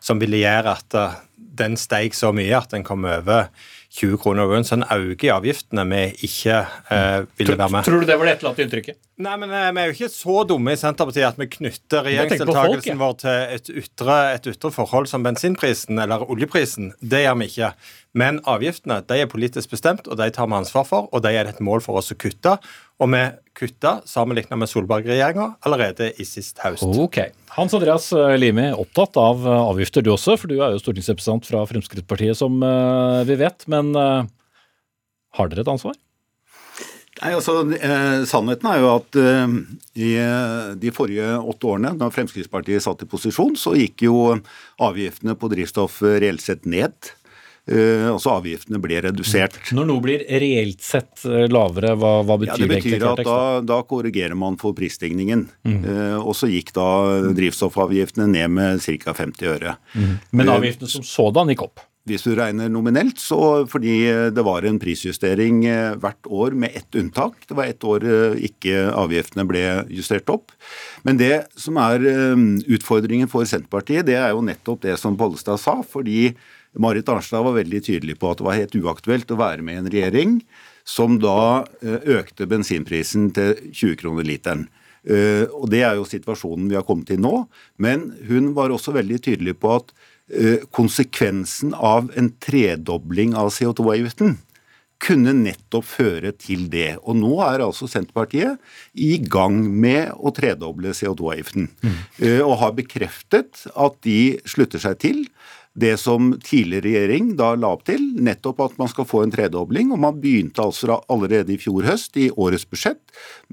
[0.00, 1.18] som ville gjøre at eh,
[1.58, 4.44] den steg så mye at den kom over 20 kroner.
[4.44, 6.58] Det så en sånn øke i avgiftene vi ikke
[6.92, 7.86] eh, ville være med.
[7.86, 8.98] Tror du det var det etterlatte inntrykket?
[9.24, 13.00] Nei, men eh, Vi er jo ikke så dumme i Senterpartiet at vi knytter regjeringsdeltakelsen
[13.00, 16.92] vår til et ytre, et ytre forhold som bensinprisen eller oljeprisen.
[17.00, 17.72] Det gjør vi ikke.
[18.18, 21.08] Men avgiftene de er politisk bestemt, og de tar vi ansvar for.
[21.12, 22.58] Og de er det et mål for oss å kutte.
[22.98, 23.24] Og vi
[23.58, 26.86] kutta sammenlignet med Solberg-regjeringa allerede i sist høst.
[26.86, 27.20] Ok.
[27.58, 32.38] Hans Andreas Limi, opptatt av avgifter du også, for du er jo stortingsrepresentant fra Fremskrittspartiet,
[32.38, 33.64] som eh, vi vet.
[33.66, 34.28] Men eh,
[35.34, 35.96] har dere et ansvar?
[37.18, 39.54] Nei, altså, eh, Sannheten er jo at eh,
[39.98, 44.20] i eh, de forrige åtte årene, da Fremskrittspartiet satt i posisjon, så gikk jo
[44.86, 46.94] avgiftene på drivstoff reelt sett ned.
[47.68, 49.58] Eh, altså avgiftene ble redusert.
[49.76, 52.78] Når noe blir reelt sett eh, lavere, hva, hva betyr Ja, det det?
[52.78, 55.44] betyr egentlig at da, da korrigerer man for prisstigningen.
[55.68, 55.82] Mm.
[55.84, 56.88] Eh, og så gikk da
[57.36, 59.12] drivstoffavgiftene ned med ca.
[59.20, 59.76] 50 øre.
[60.32, 61.84] Men avgiftene som sådan gikk opp.
[62.08, 63.98] Hvis du regner nominelt, så fordi
[64.32, 65.58] det var en prisjustering
[66.00, 67.42] hvert år med ett unntak.
[67.44, 68.06] Det var ett år
[68.48, 70.54] ikke avgiftene ble justert opp.
[71.04, 72.00] Men det som er
[72.64, 75.82] utfordringen for Senterpartiet, det er jo nettopp det som Pollestad sa.
[75.84, 76.30] fordi
[76.76, 79.82] Marit Arnstad var veldig tydelig på at det var helt uaktuelt å være med i
[79.82, 80.34] en regjering
[80.88, 84.66] som da økte bensinprisen til 20 kroner literen.
[85.08, 87.46] Og Det er jo situasjonen vi har kommet til nå.
[87.76, 89.92] Men hun var også veldig tydelig på at
[90.76, 94.36] konsekvensen av en tredobling av CO2-avgiften
[95.02, 96.96] kunne nettopp føre til det.
[97.06, 98.58] Og nå er altså Senterpartiet
[98.98, 101.68] i gang med å tredoble CO2-avgiften.
[101.84, 101.98] Mm.
[102.42, 105.22] Og har bekreftet at de slutter seg til
[105.78, 109.92] det som tidligere regjering da la opp til, nettopp at man skal få en tredobling.
[109.94, 113.00] Og man begynte altså allerede i fjor høst, i årets budsjett,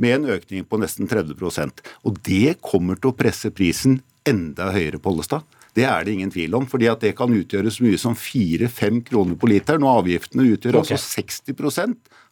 [0.01, 5.01] med en økning på nesten 30% Og det kommer til å presse prisen enda høyere,
[5.01, 5.45] Pollestad.
[5.75, 9.01] Det er det ingen tvil om, fordi at det kan utgjøre så mye som 4-5
[9.09, 9.83] kroner på literen.
[9.83, 10.95] Og avgiftene utgjør okay.
[10.95, 11.57] altså 60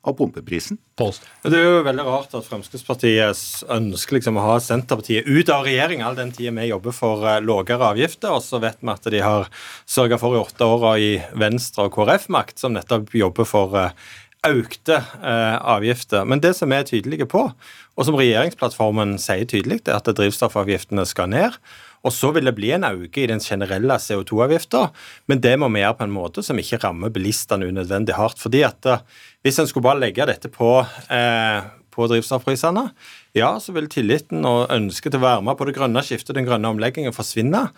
[0.04, 0.78] av pumpeprisen.
[1.00, 1.24] Post.
[1.42, 6.04] Det er jo veldig rart at Fremskrittspartiet ønsker liksom å ha Senterpartiet ut av regjering
[6.04, 8.34] all den tida vi jobber for uh, lavere avgifter.
[8.36, 9.48] Og så vet vi at de har
[9.90, 13.96] sørga for i åtte år i Venstre og KrF-makt, som nettopp jobber for uh,
[14.44, 16.28] økte uh, avgifter.
[16.28, 17.48] Men det som vi er tydelige på,
[17.94, 21.58] og som regjeringsplattformen sier tydelig, er at drivstoffavgiftene skal ned.
[22.04, 24.88] Og så vil det bli en økning i den generelle CO2-avgifta,
[25.32, 28.40] men det må vi gjøre på en måte som ikke rammer bilistene unødvendig hardt.
[28.40, 29.06] fordi at eh,
[29.44, 32.90] Hvis en skulle bare legge dette på, eh, på drivstoffprisene,
[33.36, 36.48] ja, så vil tilliten og ønsket til å være med på det grønne skiftet, den
[36.48, 37.70] grønne omleggingen, forsvinne,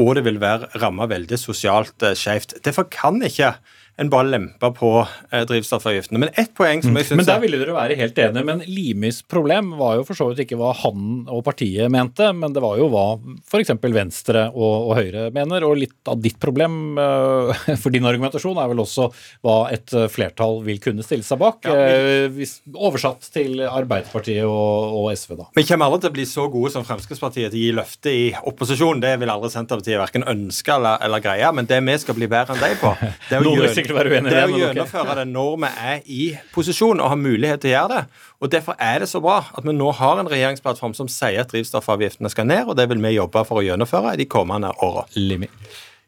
[0.00, 2.56] og det vil være ramma veldig sosialt eh, skjevt.
[2.64, 3.54] Derfor kan ikke
[3.96, 6.18] en bare lempa på eh, drivstoffavgiftene.
[6.18, 8.46] Men ett poeng som jeg synes Men der ville dere være helt enige.
[8.48, 12.54] Men Limis problem var jo for så vidt ikke hva han og partiet mente, men
[12.54, 13.04] det var jo hva
[13.46, 13.70] f.eks.
[13.94, 15.66] Venstre og, og, Høyre mener.
[15.68, 19.08] Og litt av ditt problem eh, for din argumentasjon er vel også
[19.46, 21.62] hva et eh, flertall vil kunne stille seg bak.
[21.70, 25.48] Ja, uh, hvis, oversatt til Arbeiderpartiet og, og, SV, da.
[25.54, 28.26] Vi kommer aldri til å bli så gode som Fremskrittspartiet til å gi løfte i
[28.42, 29.02] opposisjon.
[29.04, 31.54] Det vil aldri Senterpartiet verken ønske eller, eller greie.
[31.54, 32.94] Men det vi skal bli bedre enn de på,
[33.30, 34.40] det er å gjøre sikkert være uenig i det.
[34.40, 36.22] Det å gjennomføre det når vi er i
[36.54, 38.20] posisjon og har mulighet til å gjøre det.
[38.40, 41.52] Og Derfor er det så bra at vi nå har en regjeringsplattform som sier at
[41.52, 45.06] drivstoffavgiftene skal ned, og det vil vi jobbe for å gjennomføre i de kommende åra.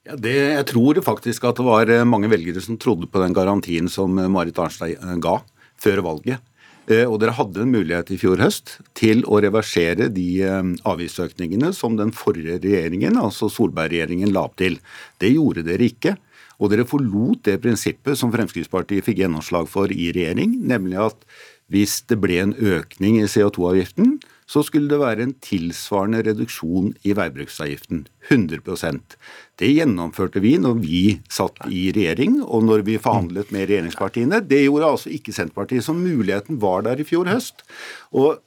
[0.06, 3.88] Ja, jeg tror faktisk at det var eh, mange velgere som trodde på den garantien
[3.90, 5.40] som eh, Marit Arnstad eh, ga
[5.82, 6.52] før valget.
[6.86, 10.46] Og dere hadde en mulighet i fjor høst til å reversere de
[10.86, 14.78] avgiftsøkningene som den forrige regjeringen, altså Solberg-regjeringen, la opp til.
[15.18, 16.12] Det gjorde dere ikke.
[16.56, 21.28] Og dere forlot det prinsippet som Fremskrittspartiet fikk gjennomslag for i regjering, nemlig at
[21.72, 24.16] hvis det ble en økning i CO2-avgiften,
[24.46, 28.04] så skulle det være en tilsvarende reduksjon i veibruksavgiften.
[28.30, 29.16] 100%
[29.58, 34.44] Det gjennomførte vi når vi satt i regjering, og når vi forhandlet med regjeringspartiene.
[34.46, 37.66] Det gjorde altså ikke Senterpartiet, så muligheten var der i fjor høst.
[38.14, 38.38] Og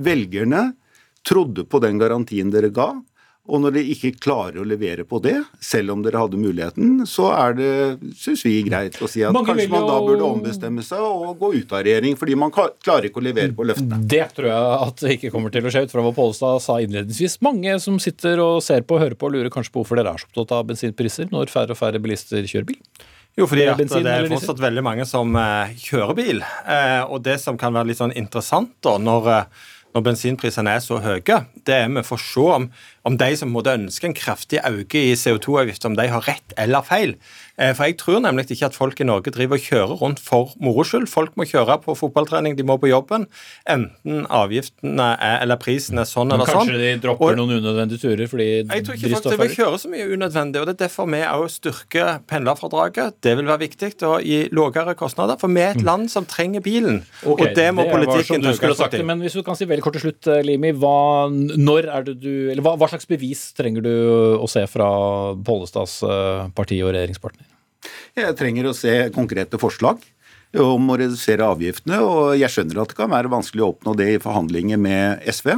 [0.00, 0.70] velgerne
[1.28, 2.94] trodde på den garantien dere ga,
[3.52, 7.28] og når dere ikke klarer å levere på det, selv om dere hadde muligheten, så
[7.36, 7.72] er det,
[8.16, 11.50] syns vi, greit å si at Mange kanskje man da burde ombestemme seg og gå
[11.58, 14.00] ut av regjering, fordi man klarer ikke å levere på løftene.
[14.08, 16.78] Det tror jeg at det ikke kommer til å skje, ut fra hva Pollestad sa
[16.80, 17.36] innledningsvis.
[17.44, 20.16] Mange som sitter og ser på og hører på og lurer kanskje på hvorfor dere
[20.16, 22.80] er så opptatt av bensinpriser når færre og færre bilister kjører bil?
[23.36, 26.42] Jo, fordi det er, det er fortsatt veldig mange som uh, kjører bil.
[26.64, 30.80] Uh, og det som kan være litt sånn interessant da, når uh, når bensinprisene er
[30.80, 32.68] så høye, det er vi for å se om,
[33.08, 36.84] om de som måtte ønske en kraftig økning i CO2-avgift, om de har rett eller
[36.86, 37.16] feil.
[37.58, 40.52] Eh, for jeg tror nemlig ikke at folk i Norge driver og kjører rundt for
[40.62, 41.08] moro skyld.
[41.10, 43.26] Folk må kjøre på fotballtrening, de må på jobben.
[43.70, 46.70] Enten avgiftene er, eller prisen er sånn eller sånn.
[46.70, 49.82] Kanskje de dropper og, noen unødvendige turer fordi Jeg tror ikke folk driver og kjører
[49.82, 53.18] så mye unødvendig, og det er derfor vi òg styrker pendlerfradraget.
[53.24, 55.88] Det vil være viktig å gi lavere kostnader, for vi er et mm.
[55.90, 57.02] land som trenger bilen.
[57.22, 59.04] Okay, og det må det politikken ta utgangspunkt i.
[59.10, 62.16] Men hvis du kan si veldig kort til slutt, eh, Limi, hva, når er det
[62.22, 63.92] du, eller hva, hva slags bevis trenger du
[64.38, 64.88] å se fra
[65.46, 67.48] Pollestads eh, parti og regjeringspartner?
[68.16, 70.04] Jeg trenger å se konkrete forslag
[70.60, 74.10] om å redusere avgiftene, og jeg skjønner at det kan være vanskelig å oppnå det
[74.12, 75.54] i forhandlinger med SV,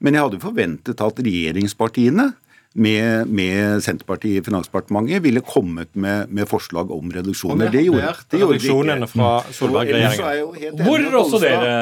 [0.00, 2.30] men jeg hadde forventet at regjeringspartiene
[2.78, 7.72] med, med, Senterpartiet i Finansdepartementet ville kommet med, med forslag om reduksjoner.
[7.72, 9.10] Det gjorde, det gjorde de ikke.
[9.12, 10.82] fra Solberg-regjeringen.
[10.84, 11.72] Hvor også dere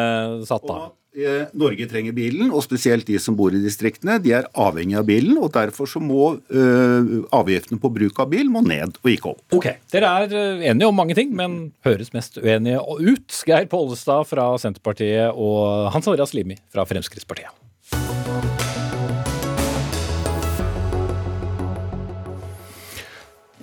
[0.49, 0.79] satt, da.
[1.17, 4.19] Eh, Norge trenger bilen, og spesielt de som bor i distriktene.
[4.23, 8.51] De er avhengig av bilen, og derfor så må eh, avgiftene på bruk av bil
[8.53, 9.43] må ned og ikke opp.
[9.57, 13.43] Ok, Dere er eh, enige om mange ting, men høres mest uenige ut.
[13.49, 17.53] Geir Pollestad fra Senterpartiet og Hans Arias Limi fra Fremskrittspartiet.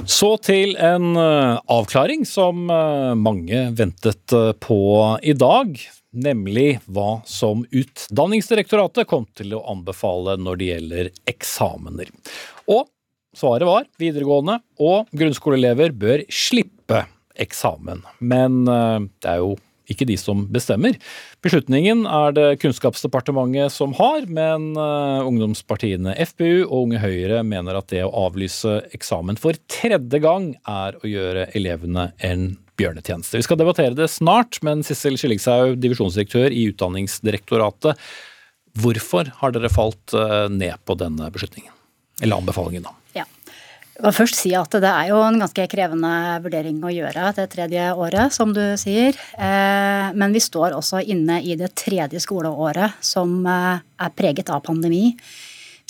[0.09, 4.79] Så til en avklaring som mange ventet på
[5.23, 5.77] i dag.
[6.13, 12.11] Nemlig hva som Utdanningsdirektoratet kom til å anbefale når det gjelder eksamener.
[12.69, 12.85] Og
[13.33, 17.05] svaret var videregående og grunnskoleelever bør slippe
[17.41, 18.03] eksamen.
[18.21, 19.55] Men det er jo
[19.91, 20.97] ikke de som bestemmer.
[21.43, 27.89] Beslutningen er det Kunnskapsdepartementet som har, men uh, ungdomspartiene FPU og Unge Høyre mener at
[27.91, 33.39] det å avlyse eksamen for tredje gang er å gjøre elevene en bjørnetjeneste.
[33.39, 37.99] Vi skal debattere det snart, men Sissel Skillingshaug, divisjonsdirektør i Utdanningsdirektoratet.
[38.81, 41.73] Hvorfor har dere falt uh, ned på denne beslutningen?
[42.21, 42.97] Eller anbefalingen, da?
[43.93, 46.09] Jeg vil først si at det er jo en ganske krevende
[46.41, 49.13] vurdering å gjøre det tredje året, som du sier.
[49.37, 54.63] Eh, men vi står også inne i det tredje skoleåret som eh, er preget av
[54.65, 55.11] pandemi.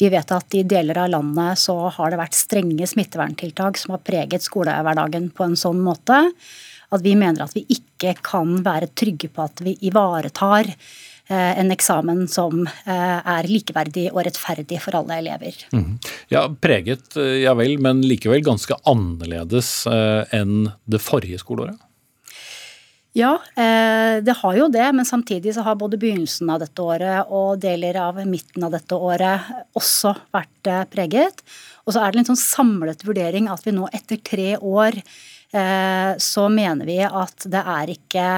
[0.02, 4.04] Vi vet at i deler av landet så har det vært strenge smitteverntiltak som har
[4.04, 6.26] preget skolehverdagen på en sånn måte
[6.93, 10.71] at vi mener at vi ikke kan være trygge på at vi ivaretar
[11.27, 15.56] Eh, en eksamen som eh, er likeverdig og rettferdig for alle elever.
[15.71, 15.95] Mm.
[16.34, 19.71] Ja, Preget, eh, ja vel, men likevel ganske annerledes
[20.36, 21.79] enn det forrige skoleåret?
[23.13, 27.60] Ja, det har jo det, men samtidig så har både begynnelsen av dette året og
[27.62, 31.43] deler av midten av dette året også vært preget.
[31.86, 34.97] Og så er det en sånn samlet vurdering at vi nå etter tre år
[35.54, 38.30] så mener vi at det er ikke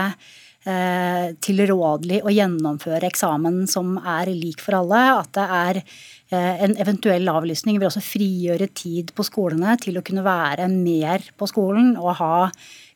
[0.65, 5.01] eh, tilrådelig å gjennomføre eksamen som er lik for alle.
[5.21, 10.05] At det er eh, en eventuell avlysning vil også frigjøre tid på skolene til å
[10.05, 12.35] kunne være mer på skolen og ha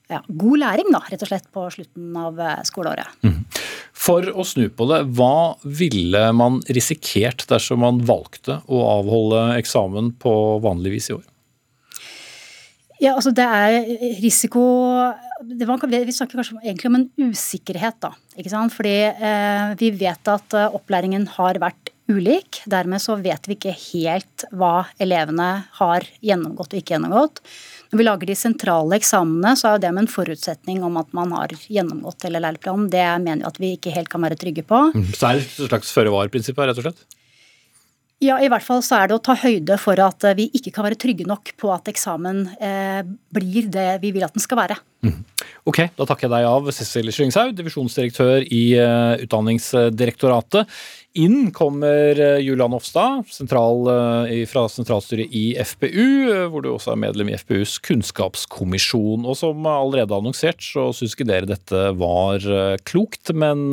[0.10, 3.20] ja, god læring, da, rett og slett, på slutten av eh, skoleåret.
[3.26, 3.44] Mm.
[4.00, 10.16] For å snu på det, hva ville man risikert dersom man valgte å avholde eksamen
[10.22, 11.26] på vanlig vis i år?
[13.00, 13.78] Ja, altså det er
[14.20, 14.62] risiko
[15.40, 18.12] var, Vi snakker kanskje egentlig om en usikkerhet, da.
[18.36, 18.76] ikke sant?
[18.76, 22.60] Fordi eh, vi vet at eh, opplæringen har vært ulik.
[22.68, 27.40] Dermed så vet vi ikke helt hva elevene har gjennomgått og ikke gjennomgått.
[27.90, 31.32] Når vi lager de sentrale eksamene, så er det med en forutsetning om at man
[31.38, 32.90] har gjennomgått hele læreplanen.
[32.92, 34.90] Det mener vi at vi ikke helt kan være trygge på.
[34.92, 37.19] Mm, så er det et slags føre-var-prinsipp her, rett og slett?
[38.20, 40.74] Ja, i hvert fall så er det å ta høyde for at eh, vi ikke
[40.76, 43.00] kan være trygge nok på at eksamen eh,
[43.32, 44.76] blir det vi vil at den skal være.
[45.08, 45.22] Mm.
[45.70, 50.68] Ok, da takker jeg deg av, Cecil Slyngshaug, divisjonsdirektør i uh, Utdanningsdirektoratet.
[51.17, 57.02] Inn kommer uh, Julian Hofstad sentral, uh, fra sentralstyret i FPU, hvor du også er
[57.02, 59.26] medlem i FPUs kunnskapskommisjon.
[59.26, 62.45] Og som allerede annonsert, så syns ikke dere dette var
[62.88, 63.72] klokt, men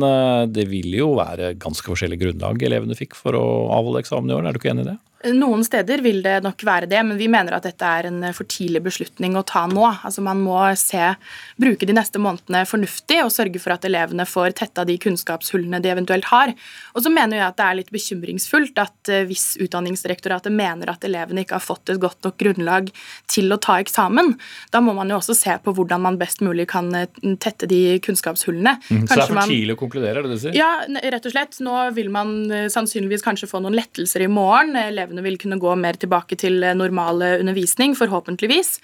[0.53, 3.45] det vil jo være ganske forskjellig grunnlag elevene fikk for å
[3.77, 4.97] avholde eksamen i år, er du ikke enig i det?
[5.25, 8.45] Noen steder vil det nok være det, men vi mener at dette er en for
[8.45, 9.81] tidlig beslutning å ta nå.
[10.05, 11.09] Altså Man må se,
[11.57, 15.89] bruke de neste månedene fornuftig og sørge for at elevene får tetta de kunnskapshullene de
[15.89, 16.53] eventuelt har.
[16.93, 21.07] Og så mener jeg at det er litt bekymringsfullt at eh, hvis Utdanningsdirektoratet mener at
[21.07, 22.93] elevene ikke har fått et godt nok grunnlag
[23.31, 24.35] til å ta eksamen,
[24.73, 27.09] da må man jo også se på hvordan man best mulig kan eh,
[27.41, 28.77] tette de kunnskapshullene.
[28.85, 30.57] Mm, så det er for tidlig å konkludere, er det det du sier?
[30.61, 30.71] Ja,
[31.17, 31.57] rett og slett.
[31.65, 34.77] Nå vil man eh, sannsynligvis kanskje få noen lettelser i morgen.
[34.77, 38.77] Elevene elevene vil kunne gå mer tilbake til normal undervisning, forhåpentligvis.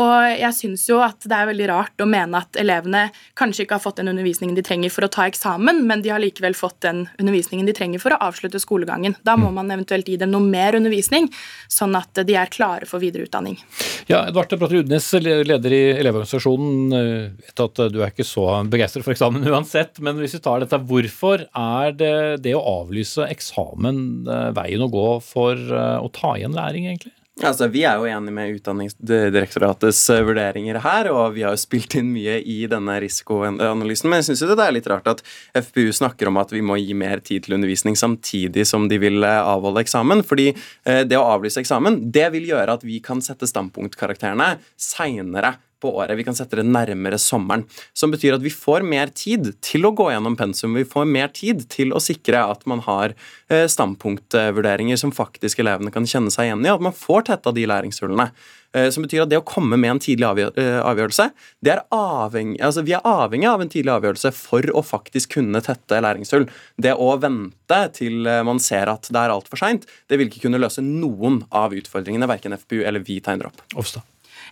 [0.00, 3.06] Og jeg syns jo at det er veldig rart å mene at elevene
[3.38, 6.22] kanskje ikke har fått den undervisningen de trenger for å ta eksamen, men de har
[6.22, 9.14] likevel fått den undervisningen de trenger for å avslutte skolegangen.
[9.26, 9.60] Da må mm.
[9.60, 11.30] man eventuelt gi dem noe mer undervisning,
[11.70, 13.60] sånn at de er klare for videreutdanning.
[14.10, 16.94] Ja, Edvard Bratter Udnes, leder i Elevorganisasjonen.
[17.44, 20.82] Vet at du er ikke så begeistret for eksamen uansett, men hvis vi tar dette,
[20.90, 26.34] hvorfor er det det å avlyse eksamen eh, veien å gå for eh, å ta
[26.38, 27.14] igjen læring, egentlig?
[27.42, 31.96] Altså, Vi er jo enig med Utdanningsdirektoratets eh, vurderinger her, og vi har jo spilt
[31.98, 34.06] inn mye i denne risikoanalysen.
[34.06, 35.24] Men jeg syns det er litt rart at
[35.58, 39.26] FPU snakker om at vi må gi mer tid til undervisning samtidig som de vil
[39.26, 40.22] eh, avholde eksamen.
[40.22, 45.56] fordi eh, det å avlyse eksamen det vil gjøre at vi kan sette standpunktkarakterene seinere
[45.82, 46.16] på året.
[46.18, 47.66] Vi kan sette det nærmere sommeren.
[47.96, 50.76] Som betyr at vi får mer tid til å gå gjennom pensum.
[50.78, 53.14] Vi får mer tid til å sikre at man har
[53.48, 57.66] eh, standpunktvurderinger som faktisk elevene kan kjenne seg igjen i, at man får tetta de
[57.70, 58.30] læringshullene.
[58.74, 60.26] Eh, som betyr at det å komme med en tidlig
[60.58, 61.28] eh, avgjørelse
[61.62, 65.62] det er avhengig, altså Vi er avhengig av en tidlig avgjørelse for å faktisk kunne
[65.64, 66.48] tette læringshull.
[66.80, 70.62] Det å vente til man ser at det er altfor seint, det vil ikke kunne
[70.62, 73.62] løse noen av utfordringene verken FPU eller vi tegner opp.
[73.78, 74.04] Ofstad.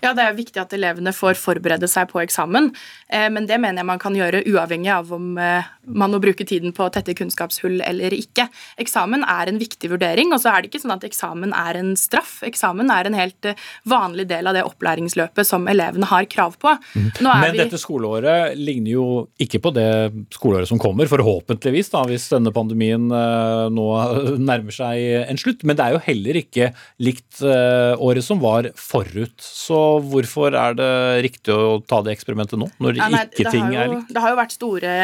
[0.02, 2.72] Ja, Det er viktig at elevene får forberede seg på eksamen,
[3.06, 6.42] eh, men det mener jeg man kan gjøre uavhengig av om eh, man må bruke
[6.48, 8.48] tiden på å tette kunnskapshull eller ikke.
[8.82, 11.92] Eksamen er en viktig vurdering, og så er det ikke sånn at eksamen er en
[11.98, 12.40] straff.
[12.48, 16.74] Eksamen er en helt eh, vanlig del av det opplæringsløpet som elevene har krav på.
[16.98, 17.08] Mm.
[17.22, 19.06] Men dette skoleåret ligner jo
[19.38, 19.88] ikke på det
[20.34, 23.88] skoleåret som kommer, forhåpentligvis, da, hvis denne pandemien nå
[24.50, 25.62] nærmer seg en slutt.
[25.62, 26.72] Men det er jo heller ikke
[27.06, 29.38] likt året som var forut.
[29.38, 30.92] Så hvorfor er det
[31.26, 34.12] riktig å ta det eksperimentet nå, når ja, nei, ikke ting jo, er likt?
[34.12, 34.94] Det har jo vært store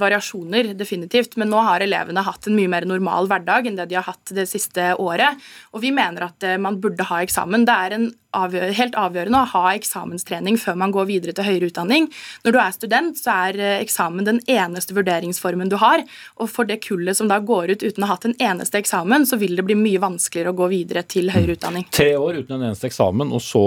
[0.00, 3.98] variasjoner, definitivt, men nå har elevene hatt en mye mer normal hverdag enn det de
[3.98, 5.38] har hatt det siste året.
[5.74, 7.66] Og vi mener at eh, man burde ha eksamen.
[7.68, 11.70] Det er en avgjør, helt avgjørende å ha eksamenstrening før man går videre til høyere
[11.70, 12.08] utdanning.
[12.44, 16.04] Når du er student, så er eh, eksamen den eneste vurderingsformen du har.
[16.42, 19.26] Og for det kullet som da går ut uten å ha hatt en eneste eksamen,
[19.28, 21.88] så vil det bli mye vanskeligere å gå videre til høyere utdanning.
[21.94, 23.64] Tre år uten en eneste eksamen, og så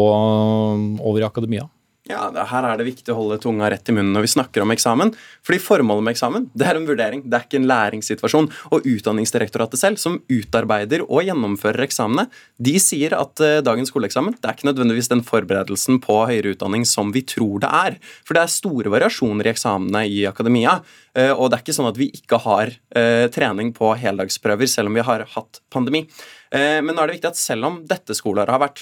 [0.99, 1.67] over i akademia?
[2.09, 4.71] Ja, Her er det viktig å holde tunga rett i munnen når vi snakker om
[4.73, 5.11] eksamen.
[5.45, 8.49] Fordi formålet med eksamen det er en vurdering, det er ikke en læringssituasjon.
[8.73, 12.25] Og Utdanningsdirektoratet selv, som utarbeider og gjennomfører eksamene,
[12.57, 16.87] de sier at uh, dagens skoleeksamen det er ikke nødvendigvis den forberedelsen på høyere utdanning
[16.89, 17.99] som vi tror det er.
[18.25, 20.79] For det er store variasjoner i eksamene i akademia.
[21.13, 24.89] Uh, og det er ikke sånn at vi ikke har uh, trening på heldagsprøver selv
[24.89, 26.07] om vi har hatt pandemi.
[26.51, 28.81] Men nå er det viktig at selv om dette skoleåret har vært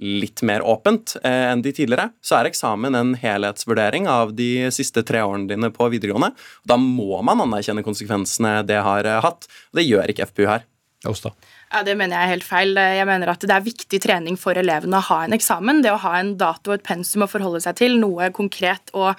[0.00, 5.04] litt mer åpent eh, enn de tidligere, så er eksamen en helhetsvurdering av de siste
[5.06, 6.32] tre årene dine på videregående.
[6.68, 9.48] Da må man anerkjenne konsekvensene det har eh, hatt.
[9.70, 10.66] og Det gjør ikke FPU her.
[11.06, 11.30] Osta.
[11.70, 12.74] Ja, Det mener jeg er helt feil.
[12.74, 15.82] Jeg mener at Det er viktig trening for elevene å ha en eksamen.
[15.82, 19.14] Det å ha en dato og et pensum å forholde seg til, noe konkret og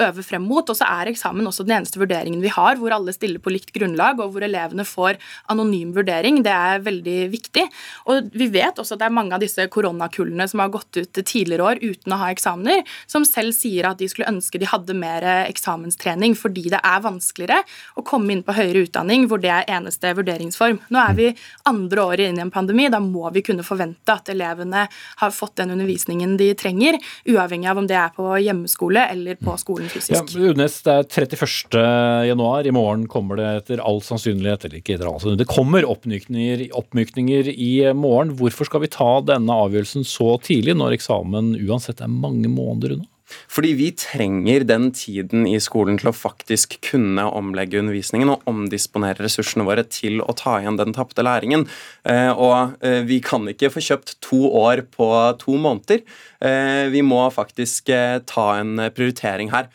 [0.00, 0.68] øve frem mot.
[0.68, 3.72] Og så er eksamen også den eneste vurderingen vi har, hvor alle stiller på likt
[3.74, 5.18] grunnlag, og hvor elevene får
[5.52, 6.40] anonym vurdering.
[6.44, 7.66] Det er veldig viktig.
[8.12, 11.22] Og vi vet også at det er mange av disse koronakullene som har gått ut
[11.22, 14.96] tidligere år uten å ha eksamener, som selv sier at de skulle ønske de hadde
[14.96, 17.62] mer eksamenstrening fordi det er vanskeligere
[17.98, 20.80] å komme inn på høyere utdanning hvor det er eneste vurderingsform.
[20.92, 21.28] Nå er vi
[21.68, 22.88] andre året inn i en pandemi.
[22.92, 24.86] Da må vi kunne forvente at elevene
[25.22, 29.56] har fått den undervisningen de trenger, uavhengig av om det er på hjemmeskole eller på
[29.60, 30.34] skole skolen fysisk.
[30.36, 31.82] Ja, Udnes, det er 31.
[32.28, 32.66] januar.
[32.66, 36.66] I morgen kommer det etter all sannsynlighet eller ikke etter all sannsynlighet, Det kommer oppmykninger,
[36.72, 38.36] oppmykninger i morgen.
[38.38, 43.08] Hvorfor skal vi ta denne avgjørelsen så tidlig, når eksamen uansett er mange måneder unna?
[43.52, 49.24] Fordi vi trenger den tiden i skolen til å faktisk kunne omlegge undervisningen og omdisponere
[49.24, 51.66] ressursene våre til å ta igjen den tapte læringen.
[52.08, 55.08] Eh, og eh, vi kan ikke få kjøpt to år på
[55.42, 56.02] to måneder.
[56.42, 57.92] Eh, vi må faktisk
[58.28, 59.70] ta en prioritering her.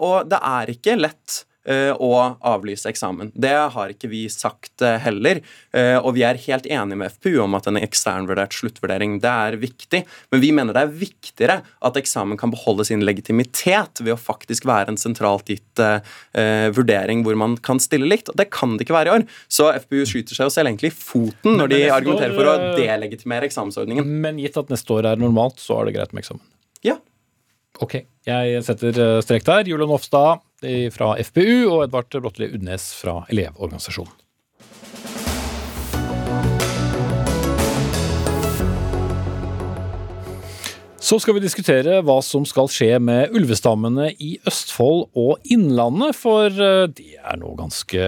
[0.00, 1.44] Og det er ikke lett
[2.00, 3.30] og avlyse eksamen.
[3.34, 5.42] Det har ikke vi sagt eh, heller.
[5.76, 9.58] Eh, og vi er helt enige med FPU om at en eksternvurdert sluttvurdering det er
[9.60, 10.02] viktig.
[10.32, 14.68] Men vi mener det er viktigere at eksamen kan beholde sin legitimitet ved å faktisk
[14.68, 15.80] være en sentralt gitt
[16.76, 18.30] vurdering hvor man kan stille likt.
[18.32, 19.26] Og det kan det ikke være i år.
[19.52, 23.48] Så FPU skyter seg jo selv egentlig i foten når de argumenterer for å delegitimere
[23.50, 24.08] eksamensordningen.
[24.24, 26.44] Men gitt at neste år er normalt, så er det greit med eksamen?
[26.86, 26.96] Ja.
[27.80, 27.94] Ok,
[28.28, 29.68] jeg setter strek der.
[29.70, 30.42] Julian Hofstad,
[30.92, 34.12] fra FPU og Edvard Bråtteli Udnes fra Elevorganisasjonen.
[41.10, 46.46] Så skal vi diskutere hva som skal skje med ulvestammene i Østfold og Innlandet, for
[46.54, 48.04] eh, det er nå ganske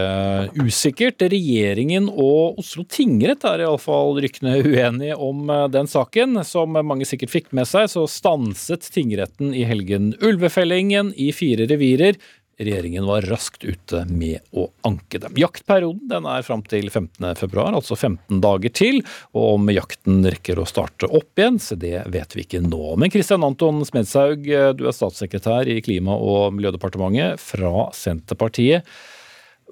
[0.60, 1.24] usikkert.
[1.32, 6.44] Regjeringen og Oslo tingrett er iallfall rykkende uenige om eh, den saken.
[6.46, 12.22] Som mange sikkert fikk med seg, så stanset tingretten i helgen ulvefellingen i fire revirer
[12.60, 15.34] Regjeringen var raskt ute med å anke dem.
[15.40, 19.00] Jaktperioden den er fram til 15.2, altså 15 dager til.
[19.32, 22.94] Og om jakten rekker å starte opp igjen, så det vet vi ikke nå.
[23.00, 24.44] Men Kristian Anton Smedshaug,
[24.76, 28.86] du er statssekretær i Klima- og miljødepartementet fra Senterpartiet.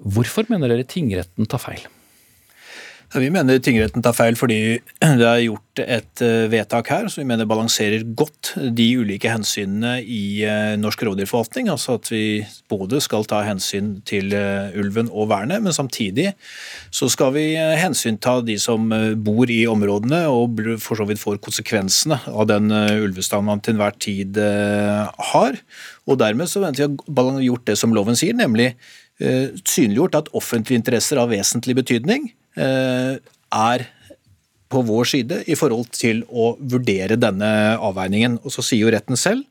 [0.01, 1.85] Hvorfor mener dere tingretten tar feil?
[3.11, 4.57] Vi mener tingretten tar feil fordi
[5.19, 9.97] det er gjort et eh, vedtak her som vi mener balanserer godt de ulike hensynene
[9.99, 11.67] i eh, norsk rovdyrforvaltning.
[11.73, 12.23] Altså at vi
[12.71, 16.29] både skal ta hensyn til eh, ulven og vernet, men samtidig
[16.87, 17.45] så skal vi
[17.81, 18.87] hensynta de som
[19.19, 23.95] bor i områdene og for så vidt får konsekvensene av den ulvestanden man til enhver
[23.99, 25.57] tid har.
[26.07, 28.71] Og dermed så mener vi har gjort det som loven sier, nemlig
[29.19, 33.85] synliggjort at offentlige interesser av vesentlig betydning er
[34.71, 38.39] på vår side i forhold til å vurdere denne avveiningen.
[38.45, 39.43] Og Så sier jo retten selv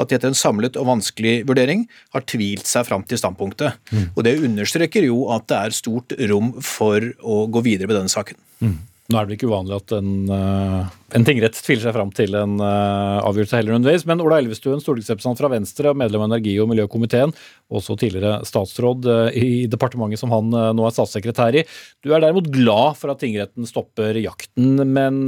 [0.00, 3.80] at de etter en samlet og vanskelig vurdering har tvilt seg fram til standpunktet.
[3.90, 4.06] Mm.
[4.14, 8.12] Og Det understreker jo at det er stort rom for å gå videre med denne
[8.12, 8.38] saken.
[8.60, 8.78] Mm.
[9.10, 10.86] Nå er det ikke uvanlig at en, uh,
[11.18, 15.40] en tingrett tviler seg fram til en uh, avgjørelse heller underveis, men Ola Elvestuen, stortingsrepresentant
[15.40, 17.34] fra Venstre, medlem av energi- og miljøkomiteen,
[17.70, 21.64] også tidligere statsråd uh, i departementet som han nå er statssekretær i.
[22.02, 25.22] Du er derimot glad for at tingretten stopper jakten, men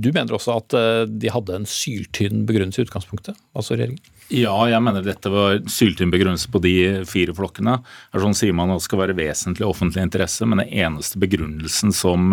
[0.00, 0.74] du mener også at
[1.10, 4.02] de hadde en syltynn begrunnelse i utgangspunktet, altså regjeringen?
[4.30, 6.74] Ja, jeg mener dette var syltynn begrunnelse på de
[7.10, 7.80] fire flokkene.
[8.14, 12.30] Sånn sier man at det skal være vesentlig offentlig interesse, men den eneste begrunnelsen som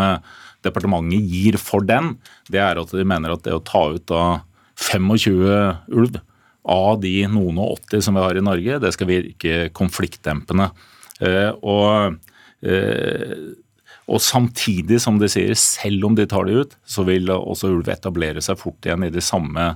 [0.65, 2.15] departementet gir for den,
[2.51, 4.23] det er at de mener at det å ta ut da
[4.77, 6.19] 25 ulv
[6.67, 10.69] av de noen og 80 som vi har i Norge, det skal virke konfliktdempende.
[11.23, 12.17] Eh, og,
[12.61, 13.37] eh,
[14.07, 17.89] og samtidig som de sier, selv om de tar det ut, så vil også ulv
[17.91, 19.73] etablere seg fort igjen i de samme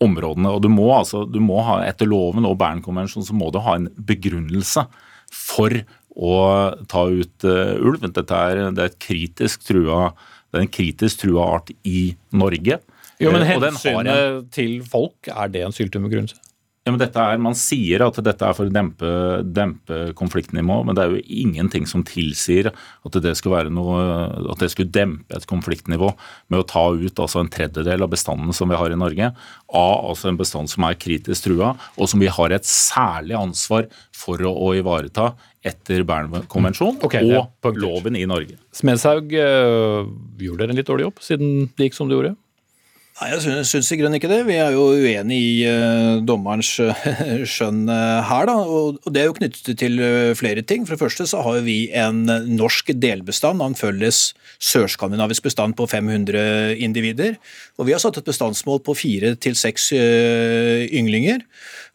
[0.00, 0.50] områdene.
[0.54, 3.76] Og du må, altså, du må ha, Etter loven og Bernkonvensjonen så må du ha
[3.76, 4.86] en begrunnelse
[5.30, 5.76] for
[6.10, 6.36] å
[6.90, 8.02] ta ut uh, ulv.
[8.08, 10.10] Dette er, det er, kritisk trua,
[10.50, 12.80] det er en kritisk trua art i Norge.
[13.20, 16.40] Jo, men Hensynet til folk, er det en syltumbegrunnelse?
[16.80, 19.08] Ja, men dette er, Man sier at dette er for å dempe,
[19.44, 23.98] dempe konfliktnivå, men det er jo ingenting som tilsier at det skulle, være noe,
[24.54, 26.08] at det skulle dempe et konfliktnivå
[26.48, 29.28] med å ta ut altså en tredjedel av bestanden som vi har i Norge,
[29.68, 33.90] av altså en bestand som er kritisk trua, og som vi har et særlig ansvar
[34.16, 38.56] for å, å ivareta etter Bernkonvensjonen okay, og loven i Norge.
[38.72, 40.08] Smedshaug, øh,
[40.40, 42.38] gjorde dere en litt dårlig jobb siden det gikk som det gjorde?
[43.20, 44.38] Nei, Jeg syns i grunnen ikke det.
[44.48, 47.02] Vi er jo uenig i uh, dommerens uh,
[47.52, 48.46] skjønn uh, her.
[48.48, 50.00] da, og Det er jo knyttet til
[50.38, 50.86] flere ting.
[50.88, 55.84] For det første så har vi en norsk delbestand av en felles sørskandinavisk bestand på
[55.92, 57.36] 500 individer.
[57.76, 61.44] Og vi har satt et bestandsmål på fire til seks ynglinger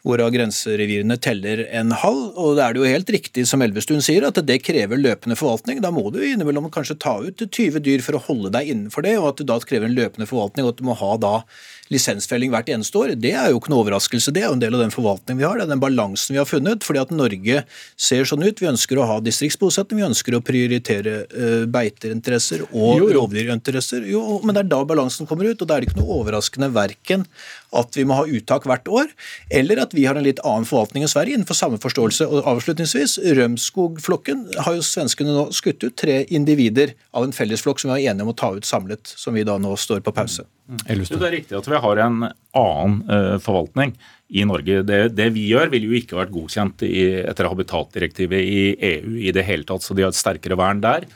[0.05, 2.35] hvorav grenserevirene teller en halv.
[2.37, 5.81] Og det er det jo helt riktig som Elvestuen sier, at det krever løpende forvaltning.
[5.83, 9.15] Da må du innimellom kanskje ta ut 20 dyr for å holde deg innenfor det,
[9.21, 11.45] og at det da krever en løpende forvaltning, og at du må ha da
[11.93, 14.33] lisensfelling hvert eneste år, det er jo ikke noe overraskelse.
[14.33, 15.59] Det er jo en del av den forvaltningen vi har.
[15.59, 16.83] Det er den balansen vi har funnet.
[16.85, 17.63] fordi at Norge
[17.97, 18.61] ser sånn ut.
[18.61, 24.07] Vi ønsker å ha distriktsbosetting, vi ønsker å prioritere uh, beiterinteresser og rovdyrinteresser.
[24.09, 26.71] Jo, men det er da balansen kommer ut, og da er det ikke noe overraskende
[26.73, 27.27] verken
[27.75, 29.11] at vi må ha uttak hvert år,
[29.53, 32.27] eller at vi har en litt annen forvaltning enn Sverige innenfor samme forståelse.
[32.29, 37.91] Og avslutningsvis, Rømskog-flokken har jo svenskene nå skutt ut tre individer av en fellesflokk som
[37.91, 40.47] vi var enige om å ta ut samlet, som vi da nå står på pause.
[40.65, 40.79] Mm.
[40.87, 43.93] Det er riktig at vi har en annen uh, forvaltning
[44.35, 44.81] i Norge.
[44.87, 48.65] Det, det, vi gjør, ville jo ikke vært godkjent i, etter habitatdirektivet i
[48.95, 51.07] EU i det hele tatt, så de har et sterkere vern der.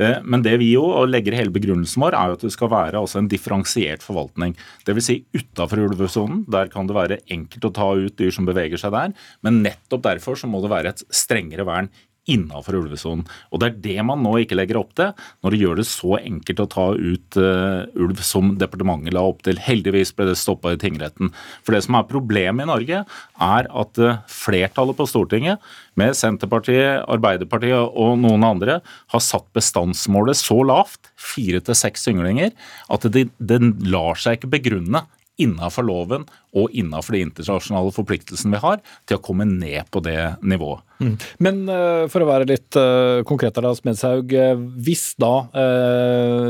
[0.00, 2.72] Uh, men det vi jo og legger hele begrunnelsen vår, er jo at det skal
[2.72, 4.56] være altså en differensiert forvaltning.
[4.88, 5.10] Dvs.
[5.10, 6.42] Si utafor ulvesonen.
[6.50, 9.14] Der kan det være enkelt å ta ut dyr som beveger seg der.
[9.46, 11.92] Men nettopp derfor så må det være et strengere vern
[12.30, 13.24] innafor ulvesonen.
[13.52, 15.12] Og Det er det man nå ikke legger opp til,
[15.44, 19.42] når det gjør det så enkelt å ta ut uh, ulv som departementet la opp
[19.46, 19.60] til.
[19.60, 21.32] Heldigvis ble det stoppa i tingretten.
[21.64, 23.02] For det som er problemet i Norge,
[23.48, 25.62] er at uh, flertallet på Stortinget,
[25.94, 28.80] med Senterpartiet, Arbeiderpartiet og noen andre,
[29.12, 32.50] har satt bestandsmålet så lavt, fire til seks ynglinger,
[32.90, 35.04] at det, det lar seg ikke begrunne
[35.40, 40.18] innafor loven og innafor de internasjonale forpliktelsene vi har, til å komme ned på det
[40.46, 40.84] nivået.
[41.02, 41.14] Mm.
[41.42, 44.30] Men uh, for å være litt uh, konkret her, Smedshaug.
[44.34, 45.32] Uh, hvis da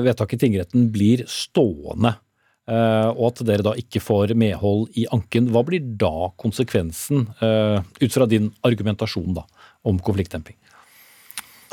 [0.05, 2.16] vedtaket i tingretten blir stående,
[2.64, 8.24] og at dere da ikke får medhold i anken, hva blir da konsekvensen, ut fra
[8.30, 9.45] din argumentasjon da,
[9.85, 10.57] om konfliktdemping?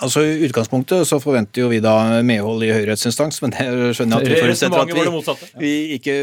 [0.02, 1.94] Altså I utgangspunktet så forventer jo vi da
[2.26, 6.16] medhold i høyrettsinstans, men det skjønner jeg at vi forutsetter at vi, vi ikke,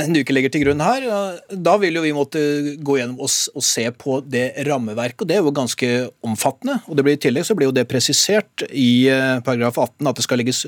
[0.00, 1.06] eh, ikke legger til grunn her.
[1.52, 2.42] Da vil jo vi måtte
[2.82, 5.92] gå gjennom og, og, se på det rammeverket, og det er jo ganske
[6.26, 6.80] omfattende.
[6.86, 10.18] og det blir I tillegg så blir jo det presisert i eh, paragraf 18 at
[10.18, 10.66] det skal legges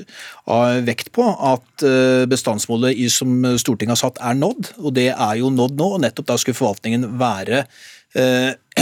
[0.87, 5.51] vekt på at eh, bestandsmålet som Stortinget har satt er nådd, og det er jo
[5.51, 5.91] nådd nå.
[5.97, 7.65] og Nettopp da skulle forvaltningen være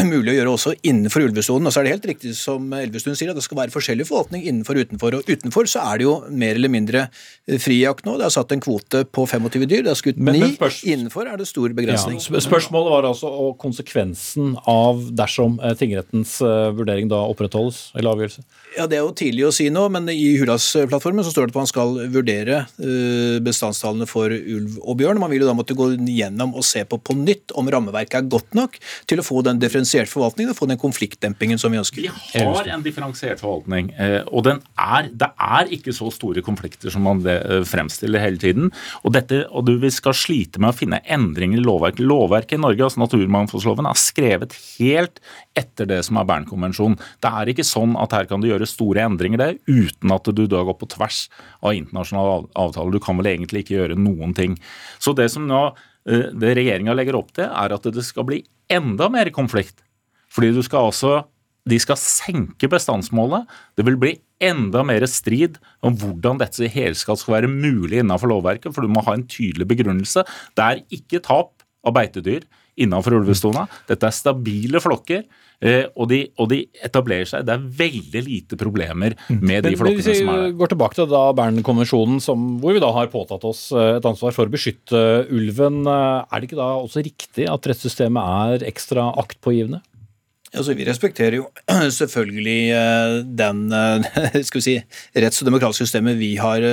[0.06, 1.70] mulig å gjøre også innenfor ulvesonen.
[1.70, 4.45] Og så er det helt riktig som Elvestuen sier, at det skal være forskjellig forvaltning
[4.45, 5.18] innenfor og utenfor.
[5.18, 7.08] Og utenfor så er det jo mer eller mindre
[7.64, 8.18] frijakt nå.
[8.20, 10.43] Det er satt en kvote på 25 dyr, det er skutt ni.
[10.91, 12.20] Innenfor er det stor begrensning.
[12.22, 13.32] Ja, spørsmålet var altså
[13.62, 18.45] konsekvensen av dersom eh, tingrettens eh, vurdering da opprettholdes, eller avgjørelse?
[18.78, 21.62] Ja, Det er jo tidlig å si nå, men i Hurdalsplattformen så står det at
[21.64, 25.22] man skal vurdere eh, bestandstallene for ulv og bjørn.
[25.24, 28.30] Man vil jo da måtte gå gjennom og se på på nytt om rammeverket er
[28.30, 28.78] godt nok
[29.10, 32.07] til å få den differensierte forvaltningen og få den konfliktdempingen som vi ønsker.
[32.33, 37.05] Vi har en differensiert forvaltning, eh, og er, det er ikke så store konflikter som
[37.07, 38.71] man eh, fremstiller hele tiden.
[39.03, 42.03] Og, dette, og du, vi skal slite med å finne endringer i lovverket.
[42.07, 45.21] Lovverket i Norge, altså naturmangfoldsloven, er skrevet helt
[45.57, 46.99] etter det som er Bernkonvensjonen.
[47.23, 50.45] Det er ikke sånn at her kan du gjøre store endringer der uten at du
[50.49, 51.25] da går på tvers
[51.61, 52.93] av internasjonale avtaler.
[52.93, 54.57] Du kan vel egentlig ikke gjøre noen ting.
[54.99, 58.43] Så det som nå eh, det regjeringa legger opp til, er at det skal bli
[58.72, 59.84] enda mer konflikt.
[60.34, 61.22] Fordi du skal også
[61.68, 63.47] de skal senke bestandsmålet.
[63.76, 64.13] Det vil bli
[64.43, 68.91] enda mer strid om hvordan dette i helskap skal være mulig innenfor lovverket, for du
[68.91, 70.24] må ha en tydelig begrunnelse.
[70.55, 72.45] Det er ikke tap av beitedyr
[72.78, 73.65] innenfor ulvestona.
[73.89, 75.25] Dette er stabile flokker.
[75.57, 77.45] Eh, og de, og de, etablerer seg.
[77.47, 79.39] Det er veldig lite problemer mm.
[79.41, 80.43] med de flokkene som er der.
[80.43, 82.21] Hvis vi går tilbake til da Bern-konvensjonen,
[82.61, 85.03] hvor vi da har påtatt oss eh, et ansvar for å beskytte
[85.34, 89.82] ulven, eh, er det ikke da også riktig at rettssystemet er ekstra aktpågivende?
[90.53, 91.49] Altså, vi respekterer jo
[91.99, 92.61] selvfølgelig
[93.38, 93.65] den
[94.47, 94.78] skal vi si,
[95.17, 96.63] retts- og demokratiske systemet vi har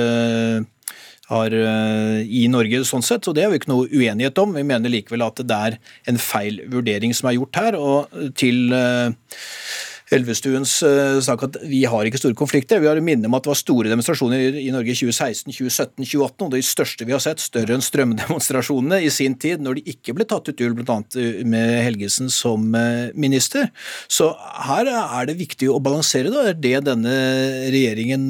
[1.29, 4.53] har uh, i Norge, sånn sett, og det er jo ikke noe uenighet om.
[4.57, 5.77] Vi mener likevel at det er
[6.11, 7.79] en feil vurdering som er gjort her.
[7.79, 9.09] og til uh,
[10.13, 12.81] Elvestuens uh, sak at vi har ikke store konflikter.
[12.81, 16.45] Vi har minne om at det var store demonstrasjoner i Norge i 2016, 2017, 2018,
[16.45, 20.13] og de største vi har sett, større enn strømdemonstrasjonene i sin tid, når de ikke
[20.17, 20.99] ble tatt ut ulv, bl.a.
[21.47, 22.67] med Helgesen som
[23.17, 23.71] minister.
[24.11, 24.29] Så
[24.67, 26.45] her er det viktig å balansere det.
[26.61, 27.15] Det er det denne
[27.73, 28.29] regjeringen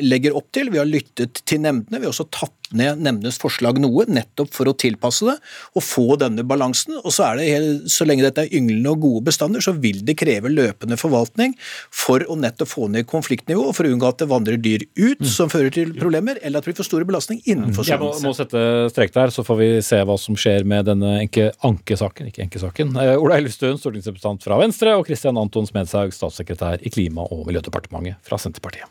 [0.00, 0.72] legger opp til.
[0.72, 2.00] Vi har lyttet til nemndene.
[2.00, 5.36] Vi har også tatt ned nemndenes forslag noe, nettopp for å tilpasse det
[5.76, 6.96] og få denne balansen.
[7.02, 10.16] Og så er det så lenge dette er ynglende og gode bestander, så vil det
[10.20, 11.54] kreve løpende forvaltning
[11.92, 15.30] for å nettopp få ned konfliktnivået, for å unngå at det vandrer dyr ut mm.
[15.30, 17.94] som fører til problemer, eller at vi får store belastning innenfor sonen.
[17.94, 21.16] Jeg må, må, sette strek der, så får vi se hva som skjer med denne
[21.22, 22.32] enke ankesaken.
[22.32, 22.96] Ikke enkesaken.
[22.98, 28.20] Uh, Ola Elvestuen, stortingsrepresentant fra Venstre, og Kristian Anton Smedshaug, statssekretær i Klima- og miljødepartementet
[28.26, 28.90] fra Senterpartiet.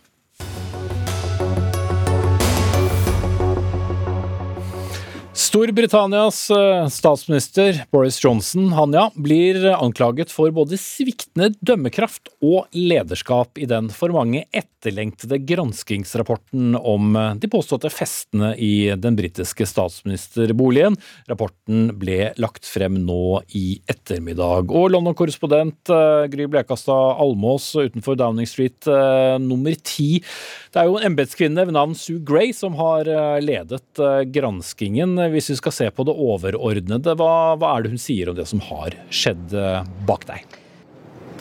[5.54, 13.62] Storbritannias eh, statsminister Boris Johnson han ja, blir anklaget for både sviktende dømmekraft og lederskap
[13.62, 20.98] i den for mange etterlengtede granskingsrapporten om eh, de påståtte festene i den britiske statsministerboligen.
[21.30, 24.74] Rapporten ble lagt frem nå i ettermiddag.
[24.74, 28.90] Og London-korrespondent eh, Gry Blekastad Almås utenfor Downing Street
[29.38, 30.18] nummer ti.
[30.74, 33.06] Det er jo en embetskvinne ved navn Sue Gray som har
[33.46, 34.02] ledet
[34.34, 35.14] granskingen
[35.44, 38.48] hvis vi skal se på det overordnede, hva, hva er det hun sier om det
[38.48, 40.60] som har skjedd eh, bak deg?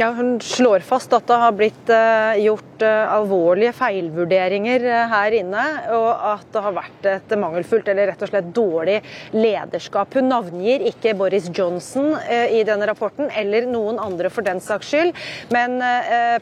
[0.00, 2.42] Ja, hun slår fast at det har blitt eh,
[2.84, 5.64] eh, alvorlige feilvurderinger eh, her inne,
[5.94, 8.98] og at det har vært et mangelfullt eller rett og slett dårlig
[9.34, 10.16] lederskap.
[10.18, 15.12] Hun navngir ikke Boris Johnson i denne rapporten, eller noen andre for den saks skyld,
[15.54, 15.78] men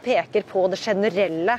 [0.05, 1.57] peker på det generelle,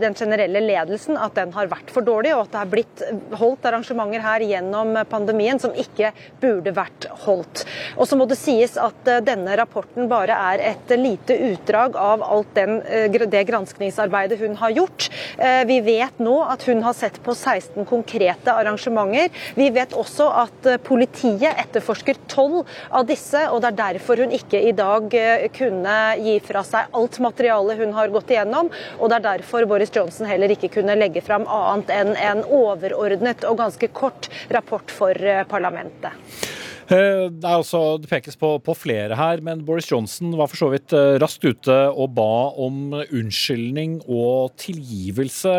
[0.00, 3.04] den generelle ledelsen, at den har vært for dårlig, og at det har blitt
[3.40, 6.12] holdt arrangementer her gjennom pandemien som ikke
[6.42, 7.64] burde vært holdt.
[7.96, 12.54] Og så må det sies at denne rapporten bare er et lite utdrag av alt
[12.54, 15.10] den, eh, det granskningsarbeidet hun har gjort.
[15.38, 19.30] Eh, vi vet nå at hun har sett på 16 konkrete arrangementer.
[19.54, 24.32] Vi vet også at eh, politiet etterforsker 12 av disse, og det er derfor hun
[24.32, 25.12] ikke i dag
[25.56, 28.70] kunne gi fra seg alt materialet hun har gått igjennom.
[28.98, 33.44] Og det er derfor Boris Johnson heller ikke kunne legge fram annet enn en overordnet
[33.48, 35.16] og ganske kort rapport for
[35.50, 36.59] parlamentet.
[36.90, 40.70] Eh, det, også, det pekes på, på, flere her, men Boris Johnson var for så
[40.72, 45.54] vidt eh, raskt ute og ba om unnskyldning og tilgivelse.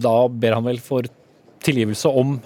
[0.00, 1.08] Da ber han vel for
[1.66, 2.38] tilgivelse om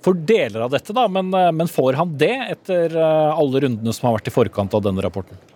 [0.00, 4.08] for deler av dette, da, men, eh, men får han det etter alle rundene som
[4.08, 5.49] har vært i forkant av denne rapporten?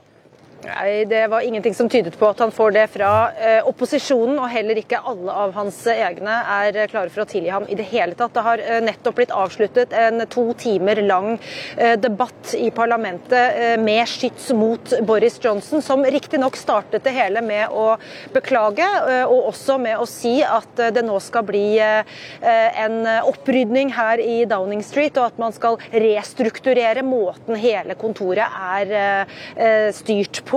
[0.64, 4.48] Nei, Det var ingenting som tydet på at han får det fra eh, opposisjonen, og
[4.48, 7.84] heller ikke alle av hans egne er eh, klare for å tilgi ham i det
[7.90, 8.32] hele tatt.
[8.32, 11.34] Det har eh, nettopp blitt avsluttet en to timer lang
[11.76, 17.44] eh, debatt i parlamentet eh, med skyts mot Boris Johnson, som riktignok startet det hele
[17.44, 17.98] med å
[18.32, 23.02] beklage, eh, og også med å si at eh, det nå skal bli eh, en
[23.26, 29.38] opprydning her i Downing Street, og at man skal restrukturere måten hele kontoret er eh,
[29.60, 30.53] eh, styrt på.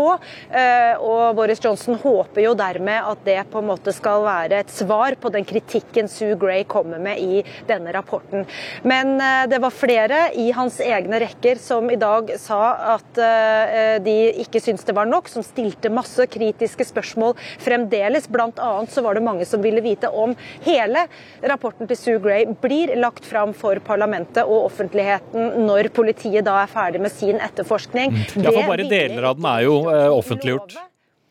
[0.51, 4.71] Eh, Og Boris Johnson håper jo dermed at det på en måte skal være et
[4.73, 8.45] svar på den kritikken Sue Gray kommer med i denne rapporten.
[8.87, 12.61] Men eh, det var flere i hans egne rekker som i dag sa
[12.97, 18.29] at eh, de ikke syntes det var nok, som stilte masse kritiske spørsmål fremdeles.
[18.31, 20.35] Blant annet så var det mange som ville vite om
[20.65, 21.05] hele
[21.43, 26.71] rapporten til Sue Gray blir lagt fram for parlamentet og offentligheten når politiet da er
[26.71, 28.15] ferdig med sin etterforskning.
[28.37, 30.77] Ja, for bare deler av den er jo offentliggjort.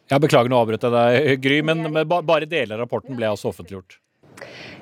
[0.07, 3.51] Jeg beklager nå avbrøt jeg deg, Gry, men men bare deler av rapporten ble altså
[3.51, 3.99] offentliggjort.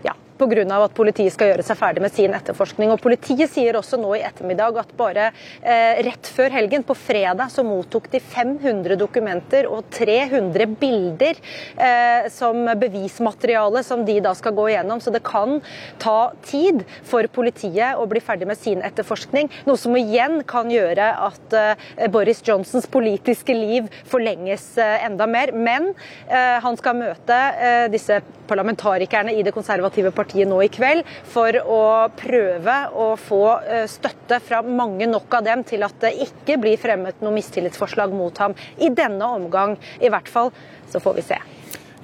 [0.05, 0.13] Ja,
[0.45, 0.85] pga.
[0.85, 2.93] at politiet skal gjøre seg ferdig med sin etterforskning.
[2.93, 5.31] Og Politiet sier også nå i ettermiddag at bare
[5.63, 11.39] eh, rett før helgen, på fredag, så mottok de 500 dokumenter og 300 bilder
[11.77, 15.01] eh, som bevismateriale som de da skal gå igjennom.
[15.01, 15.61] Så det kan
[16.03, 19.51] ta tid for politiet å bli ferdig med sin etterforskning.
[19.69, 25.53] Noe som igjen kan gjøre at eh, Boris Johnsons politiske liv forlenges eh, enda mer.
[25.53, 25.93] Men
[26.29, 31.55] eh, han skal møte eh, disse parlamentarikerne i det konservative partiet nå i kveld for
[31.63, 31.81] å
[32.19, 36.81] prøve å få eh, støtte fra mange nok av dem til at det ikke blir
[36.81, 40.51] fremmet noe mistillitsforslag mot ham i denne omgang, i hvert fall.
[40.91, 41.39] Så får vi se.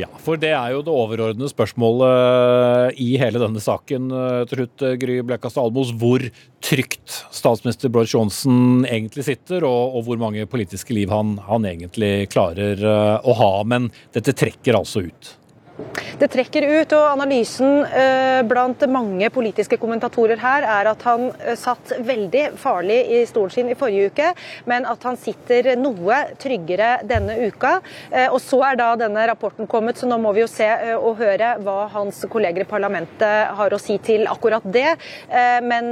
[0.00, 5.18] Ja, for det er jo det overordnede spørsmålet i hele denne saken eh, eh, Gry
[5.26, 5.90] Blekastad Almos.
[6.00, 6.24] Hvor
[6.64, 12.30] trygt statsminister Boris Johnson egentlig sitter, og, og hvor mange politiske liv han, han egentlig
[12.32, 13.52] klarer eh, å ha.
[13.68, 15.34] Men dette trekker altså ut.
[16.20, 21.56] Det trekker ut, og analysen eh, blant mange politiske kommentatorer her er at han eh,
[21.56, 24.26] satt veldig farlig i stolen sin i forrige uke,
[24.68, 27.78] men at han sitter noe tryggere denne uka.
[28.10, 30.68] Eh, og Så er da denne rapporten kommet, så nå må vi jo se
[30.98, 34.96] og høre hva hans kolleger i parlamentet har å si til akkurat det.
[35.64, 35.88] Men,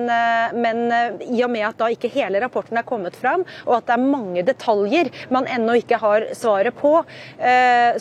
[0.58, 0.80] men
[1.24, 4.06] i og med at da ikke hele rapporten er kommet fram, og at det er
[4.14, 6.92] mange detaljer man ennå ikke har svaret på,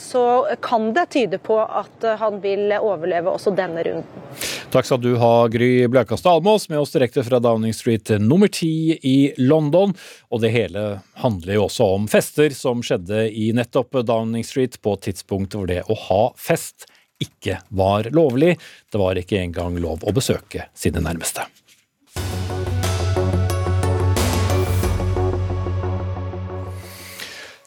[0.01, 0.25] så
[0.63, 4.25] kan det tyde på at eh, han vil overleve også denne runden.
[4.73, 8.97] Takk skal du ha, Gry Blekastad Almås, med oss direkte fra Downing Street nummer ti
[8.99, 9.93] i London.
[10.33, 10.87] Og det hele
[11.23, 15.69] handler jo også om fester som skjedde i nettopp Downing Street på et tidspunkt hvor
[15.69, 16.89] det å ha fest
[17.23, 18.57] ikke var lovlig.
[18.91, 21.47] Det var ikke engang lov å besøke sine nærmeste.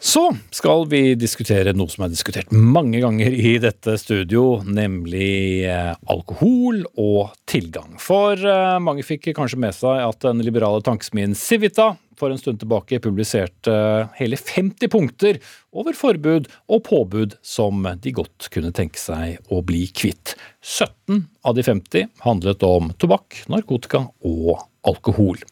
[0.02, 5.90] Så skal vi diskutere noe som er diskutert mange ganger i dette studio, nemlig eh,
[6.08, 7.98] alkohol og tilgang.
[8.00, 12.62] For eh, mange fikk kanskje med seg at den liberale tankesmien Civita for en stund
[12.62, 15.42] tilbake publiserte eh, hele 50 punkter
[15.76, 20.32] over forbud og påbud som de godt kunne tenke seg å bli kvitt.
[20.64, 25.44] 17 av de 50 handlet om tobakk, narkotika og alkohol.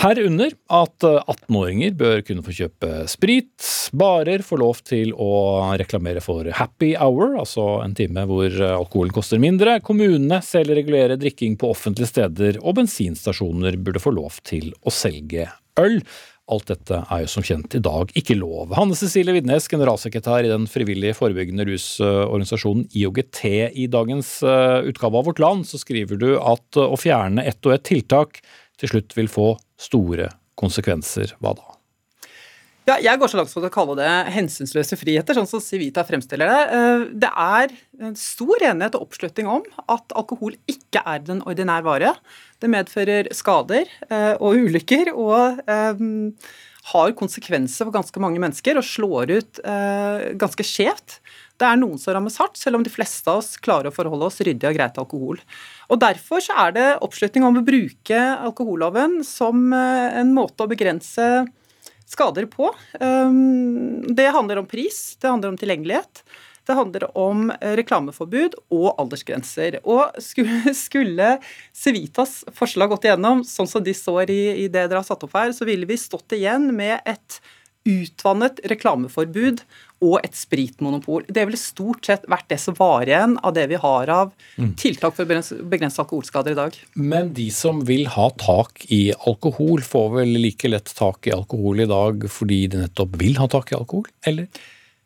[0.00, 3.68] Herunder at 18-åringer bør kunne få kjøpe sprit.
[3.94, 5.30] Barer får lov til å
[5.78, 9.78] reklamere for happy hour, altså en time hvor alkoholen koster mindre.
[9.86, 15.48] Kommunene selv regulerer drikking på offentlige steder, og bensinstasjoner burde få lov til å selge
[15.80, 16.00] øl.
[16.52, 18.74] Alt dette er jo som kjent i dag ikke lov.
[18.76, 23.40] Hanne Cecilie Vidnes, generalsekretær i den frivillige forebyggende rusorganisasjonen IOGT.
[23.72, 27.78] I dagens eh, utgave av Vårt Land så skriver du at å fjerne ett og
[27.78, 28.42] ett tiltak
[28.80, 31.34] til slutt vil få store konsekvenser.
[31.42, 31.74] Hva da?
[32.84, 36.50] Ja, jeg går så langt som å kalle det hensynsløse friheter, sånn som Civita fremstiller
[36.52, 36.64] det.
[36.76, 37.72] Eh, Det er
[38.20, 42.12] stor enighet og oppslutning om at alkohol ikke er den ordinære vare.
[42.60, 46.04] Det medfører skader eh, og ulykker og eh,
[46.92, 51.18] har konsekvenser for ganske mange mennesker og slår ut eh, ganske skjevt.
[51.56, 54.28] Det er noen som rammes hardt, selv om de fleste av oss klarer å forholde
[54.28, 55.40] oss ryddig og greit til alkohol.
[55.88, 60.70] Og Derfor så er det oppslutning om å bruke alkoholloven som eh, en måte å
[60.70, 61.28] begrense
[62.10, 62.68] skader på.
[63.00, 66.20] Um, Det handler om pris, det handler om tilgjengelighet.
[66.66, 69.80] Det handler om eh, reklameforbud og aldersgrenser.
[69.84, 70.14] Og
[70.84, 71.32] skulle,
[71.74, 75.36] Civitas forslag gått igjennom, sånn som de står i, i det dere har satt opp
[75.36, 77.40] her, så ville vi stått igjen med et
[77.84, 79.60] utvannet reklameforbud
[80.04, 81.26] og et spritmonopol.
[81.28, 84.74] Det ville stort sett vært det som var igjen av det vi har av Mm.
[84.76, 86.76] tiltak for å begrense alkoholskader i dag.
[86.94, 91.80] Men de som vil ha tak i alkohol, får vel like lett tak i alkohol
[91.80, 94.48] i dag fordi de nettopp vil ha tak i alkohol, eller?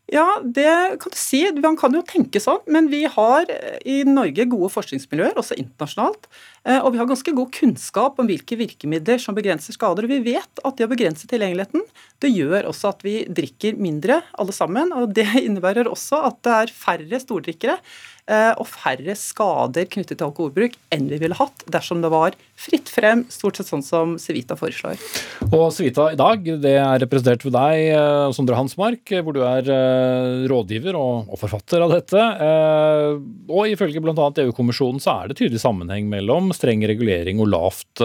[0.08, 0.64] Ja, det
[1.02, 1.42] kan du si.
[1.60, 6.24] Man kan jo tenke sånn, men vi har eh, i Norge gode forskningsmiljøer, også internasjonalt.
[6.64, 10.08] eh, Og vi har ganske god kunnskap om hvilke virkemidler som begrenser skader.
[10.08, 11.84] Og vi vet at det å begrense tilgjengeligheten,
[12.24, 14.94] det gjør også at vi drikker mindre alle sammen.
[14.96, 20.30] Og det innebærer også at det er færre stordrikkere eh, og færre skader knyttet til
[20.30, 24.56] alkoholbruk enn vi ville hatt dersom det var fritt frem, stort sett sånn som Civita
[24.58, 24.98] foreslår.
[25.54, 29.40] Og Civita i dag, det er representert ved deg, eh, Sondre Hansmark, eh, hvor du
[29.46, 32.18] er eh, rådgiver og, og forfatter av dette.
[32.18, 34.26] Eh, Og ifølge bl.a.
[34.42, 38.02] EU-kommisjonen så er det tydelig sammenheng mellom streng regulering og lavt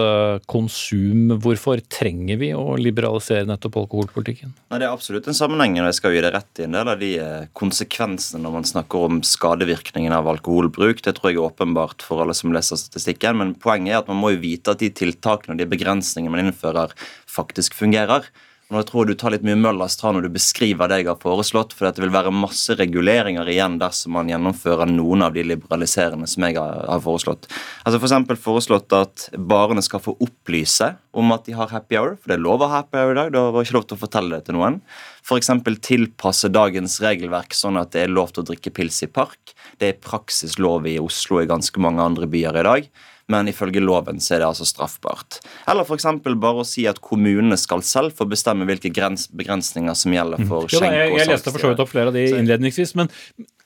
[0.50, 1.34] konsum.
[1.42, 4.54] Hvorfor trenger vi å liberalisere nettopp alkoholpolitikken?
[4.70, 6.90] Nei, Det er absolutt en sammenheng, og jeg skal gi deg rett i en del
[6.94, 7.10] av de
[7.58, 11.02] konsekvensene når man snakker om skadevirkningen av alkoholbruk.
[11.04, 13.38] Det tror jeg er åpenbart for alle som leser statistikken.
[13.40, 16.46] Men poenget er at man må jo vite at de tiltakene og de begrensningene man
[16.46, 16.92] innfører,
[17.30, 18.28] faktisk fungerer.
[18.72, 21.18] Nå tror jeg du tar litt mye Møllers tran når du beskriver det jeg har
[21.20, 26.26] foreslått, for det vil være masse reguleringer igjen dersom man gjennomfører noen av de liberaliserende
[26.30, 27.46] som jeg har, foreslått.
[27.84, 28.40] Altså F.eks.
[28.40, 32.44] foreslått at barene skal få opplyse om at de har happy hour, for det er
[32.46, 33.32] lov å ha happy hour i dag.
[33.36, 34.80] Det var ikke lov til å fortelle det til noen.
[35.28, 35.52] F.eks.
[35.84, 39.52] tilpasse dagens regelverk sånn at det er lov til å drikke pils i park.
[39.76, 42.94] Det er i praksis lov i Oslo og i ganske mange andre byer i dag
[43.32, 45.38] men ifølge loven så er det altså straffbart.
[45.70, 46.06] Eller f.eks.
[46.24, 50.82] bare å si at kommunene skal selv få bestemme hvilke begrensninger som gjelder for Jo,
[50.82, 53.12] da, skjenk jeg, og jeg leste for så vidt opp flere av de innledningsvis, men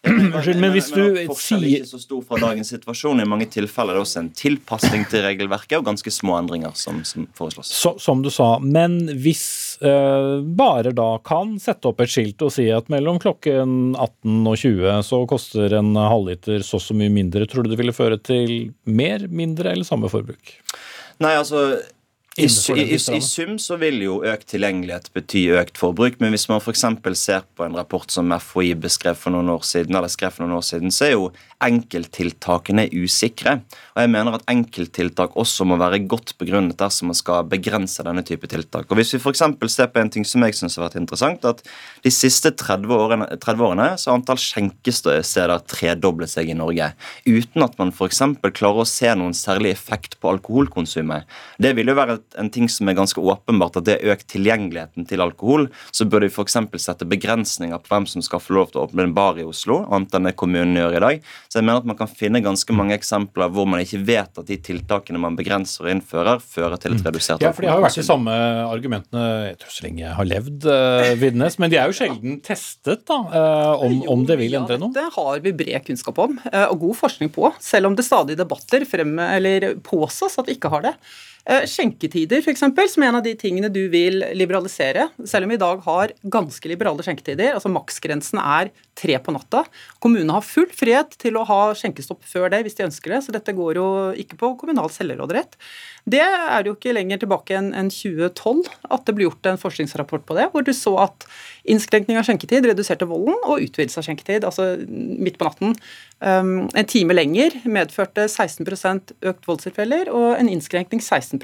[0.09, 3.23] Unnskyld, men hvis du er sier ikke så stor fra dagens situasjon.
[3.23, 7.01] I mange tilfeller er det også en tilpasning til regelverket og ganske små endringer som,
[7.09, 7.73] som foreslås.
[7.73, 9.47] så, Som du sa, men hvis
[9.83, 14.59] eh, barer da kan sette opp et skilt og si at mellom klokken 18 og
[14.59, 18.73] 20 så koster en halvliter så så mye mindre, tror du det ville føre til
[18.89, 20.57] mer, mindre eller samme forbruk?
[21.19, 21.81] Nei, altså
[22.39, 26.47] i, i, i, I sum så vil jo økt tilgjengelighet bety økt forbruk, men hvis
[26.51, 26.85] man f.eks.
[27.19, 30.59] ser på en rapport som FHI beskrev for noen år siden, eller skrev for noen
[30.61, 31.29] år siden, så er jo
[31.65, 33.57] enkelttiltakene usikre.
[33.97, 38.23] Og jeg mener at enkelttiltak også må være godt begrunnet dersom man skal begrense denne
[38.27, 38.87] type tiltak.
[38.91, 39.43] Og Hvis vi f.eks.
[39.75, 41.65] ser på en ting som jeg syns har vært interessant, at
[42.05, 46.93] de siste 30 årene, 30 årene så har antall skjenkesteder tredoblet seg i Norge,
[47.27, 48.23] uten at man f.eks.
[48.55, 51.27] klarer å se noen særlig effekt på alkoholkonsumet.
[51.59, 54.29] Det vil jo være et- en ting som er ganske åpenbart, at det er økt
[54.35, 55.69] tilgjengeligheten til alkohol.
[55.95, 56.59] Så bør vi f.eks.
[56.83, 59.81] sette begrensninger på hvem som skal få lov til å åpne en bar i Oslo,
[59.89, 61.29] annet enn det kommunen gjør i dag.
[61.49, 64.49] Så jeg mener at man kan finne ganske mange eksempler hvor man ikke vet at
[64.49, 67.49] de tiltakene man begrenser og innfører, fører til et redusert alkohol.
[67.49, 68.37] Ja, for de har jo vært de samme
[68.69, 72.39] argumentene jeg tror så lenge jeg har levd, uh, Vidnes, men de er jo sjelden
[72.45, 74.95] testet, da, uh, om, om det vil endre noe.
[74.95, 78.37] Det har vi bred kunnskap om, uh, og god forskning på, selv om det stadig
[78.37, 80.95] i debatter frem, eller påstås at vi ikke har det.
[81.49, 85.07] Eh, Skjenketider, f.eks., som er en av de tingene du vil liberalisere.
[85.25, 88.69] Selv om vi i dag har ganske liberale skjenketider, altså maksgrensen er
[88.99, 89.63] tre på natta.
[90.03, 93.33] Kommunene har full frihet til å ha skjenkestopp før det hvis de ønsker det, så
[93.33, 93.89] dette går jo
[94.21, 95.57] ikke på kommunal selvråderett.
[96.09, 100.25] Det er jo ikke lenger tilbake enn enn 2012 at det ble gjort en forskningsrapport
[100.29, 101.27] på det, hvor du så at
[101.69, 105.75] innskrenkning av skjenketid reduserte volden, og utvidelse av skjenketid, altså midt på natten,
[106.25, 111.38] um, en time lenger medførte 16% økt voldstilfeller, og en innskrenkning 16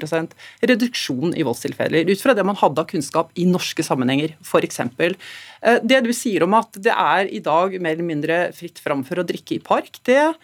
[0.65, 4.79] reduksjon i voldstilfeller, ut fra det man hadde av kunnskap i norske sammenhenger, f.eks.
[4.81, 9.03] Eh, Det du sier om at det er i dag mer eller mindre fritt fram
[9.07, 10.35] for å drikke i park, det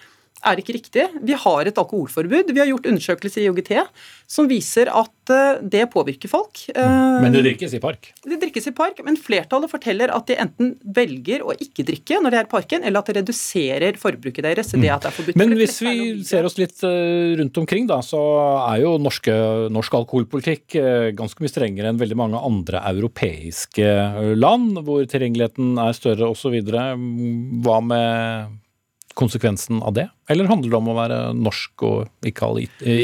[0.45, 1.05] er ikke riktig.
[1.21, 2.51] Vi har et alkoholforbud.
[2.53, 3.71] Vi har gjort undersøkelser i IOGT
[4.31, 6.63] som viser at eh, det påvirker folk.
[6.71, 8.11] Eh, Men det drikkes i park.
[8.23, 12.33] det drikkes i park, men flertallet forteller at de enten velger å ikke drikke når
[12.33, 14.71] de er i parken, eller at det reduserer forbruket deres.
[14.71, 15.39] Det at det er forbudt.
[15.41, 15.95] Men hvis vi
[16.27, 18.21] ser oss litt eh, rundt omkring, da, så
[18.69, 19.35] er jo norske,
[19.73, 20.79] norsk alkoholpolitikk
[21.17, 23.91] ganske mye strengere enn veldig mange andre europeiske
[24.39, 26.55] land, hvor tilgjengeligheten er større osv.
[26.71, 28.60] Hva med
[29.17, 30.07] konsekvensen av det?
[30.29, 32.51] Eller handler det om å være norsk og ikke,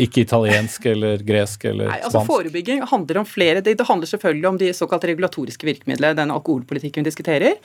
[0.06, 1.98] ikke italiensk eller gresk eller spansk?
[1.98, 2.24] Nei, altså?
[2.30, 7.04] Forebygging handler om flere Det, det handler selvfølgelig om de såkalt regulatoriske virkemidlene, den alkoholpolitikken
[7.04, 7.60] vi diskuterer.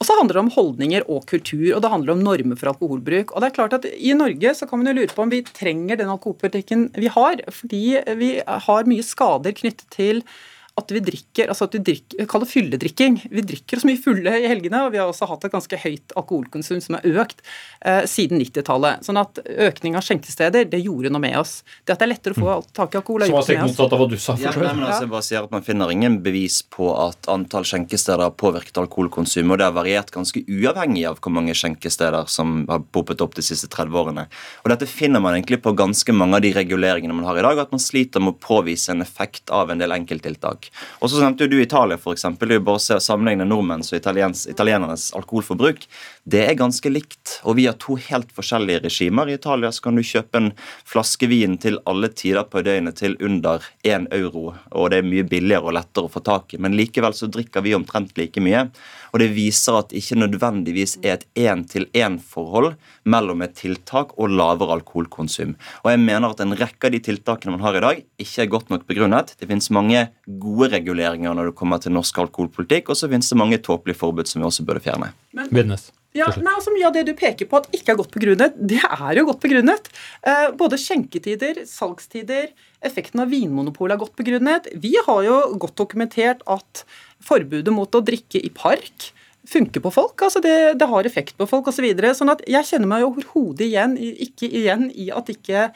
[0.00, 3.34] Og så handler det om holdninger og kultur, og det handler om normer for alkoholbruk.
[3.34, 5.42] Og det er klart at I Norge så kan man jo lure på om vi
[5.44, 7.82] trenger den alkoholpolitikken vi har, fordi
[8.16, 10.22] vi har mye skader knyttet til
[10.78, 13.18] at vi drikker altså at vi drikker, Kall det fylledrikking.
[13.30, 16.14] Vi drikker oss mye fulle i helgene, og vi har også hatt et ganske høyt
[16.18, 17.42] alkoholkonsum som er økt
[17.84, 19.04] eh, siden 90-tallet.
[19.06, 21.60] Sånn at økning av skjenkesteder, det gjorde noe med oss.
[21.84, 23.80] Det at det er lettere å få tak i alkohol, har gjort noe med oss.
[23.86, 24.36] av hva du sa.
[24.40, 27.66] Ja, nei, men altså, jeg bare sier at Man finner ingen bevis på at antall
[27.68, 32.62] skjenkesteder har påvirket alkoholkonsum, og det har variert ganske uavhengig av hvor mange skjenkesteder som
[32.70, 34.26] har poppet opp de siste 30 årene.
[34.64, 37.58] Og Dette finner man egentlig på ganske mange av de reguleringene man har i dag,
[37.58, 40.59] at man sliter med å påvise en effekt av en del enkelttiltak.
[41.00, 42.26] Og så nevnte du Italia, f.eks.
[42.26, 45.86] Jo bare se sammenligne nordmenns og italienernes alkoholforbruk.
[46.24, 47.38] Det er ganske likt.
[47.44, 49.30] Og vi har to helt forskjellige regimer.
[49.30, 50.50] I Italia så kan du kjøpe en
[50.88, 55.26] flaske vin til alle tider på døgnet til under 1 euro, og det er mye
[55.28, 56.60] billigere og lettere å få tak i.
[56.62, 58.66] Men likevel så drikker vi omtrent like mye.
[59.10, 62.74] Og det viser at det ikke nødvendigvis er et én-til-én-forhold
[63.10, 65.56] mellom et tiltak og lavere alkoholkonsum.
[65.84, 68.52] Og jeg mener at en rekke av de tiltakene man har i dag, ikke er
[68.56, 69.34] godt nok begrunnet.
[69.40, 70.06] Det finnes mange
[70.40, 74.30] gode reguleringer når det kommer til norsk alkoholpolitikk, og så finnes det mange tåpelige forbud
[74.30, 75.12] som vi også burde fjerne.
[75.36, 75.50] Men,
[76.16, 78.80] ja, nei, altså Mye av det du peker på at ikke er godt begrunnet, det
[78.82, 79.86] er jo godt begrunnet.
[80.26, 82.50] Eh, både skjenketider, salgstider,
[82.82, 84.66] effekten av Vinmonopolet er godt begrunnet.
[84.82, 86.84] Vi har jo godt dokumentert at
[87.22, 89.12] forbudet mot å drikke i park
[89.50, 90.18] funker på folk.
[90.22, 91.78] altså Det, det har effekt på folk osv.
[91.80, 95.70] Så videre, sånn at jeg kjenner meg overhodet igjen, ikke igjen i at ikke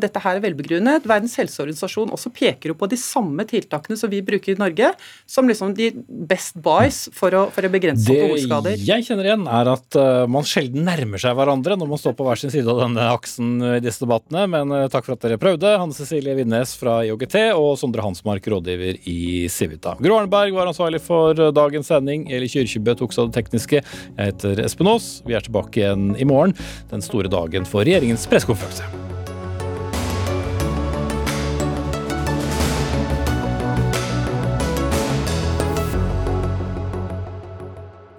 [0.00, 1.06] dette her er velbegrunnet.
[1.08, 4.92] Verdens helseorganisasjon også peker jo på de samme tiltakene som vi bruker i Norge,
[5.28, 8.78] som liksom de best buys for å, for å begrense alkoholskader.
[8.78, 12.16] Det jeg kjenner igjen, er at uh, man sjelden nærmer seg hverandre når man står
[12.18, 14.46] på hver sin side av denne aksen i disse debattene.
[14.50, 15.74] Men takk for at dere prøvde.
[15.80, 19.96] Hanne Cecilie Winnes fra IOGT og Sondre Hansmark, rådgiver i Civita.
[20.00, 22.28] Gro Arneberg var ansvarlig for dagens sending.
[22.32, 23.82] Eli Kyrkjebø tok seg av det tekniske.
[23.82, 25.10] Jeg heter Espen Aas.
[25.28, 26.56] Vi er tilbake igjen i morgen,
[26.92, 29.07] den store dagen for regjeringens pressekonferanse.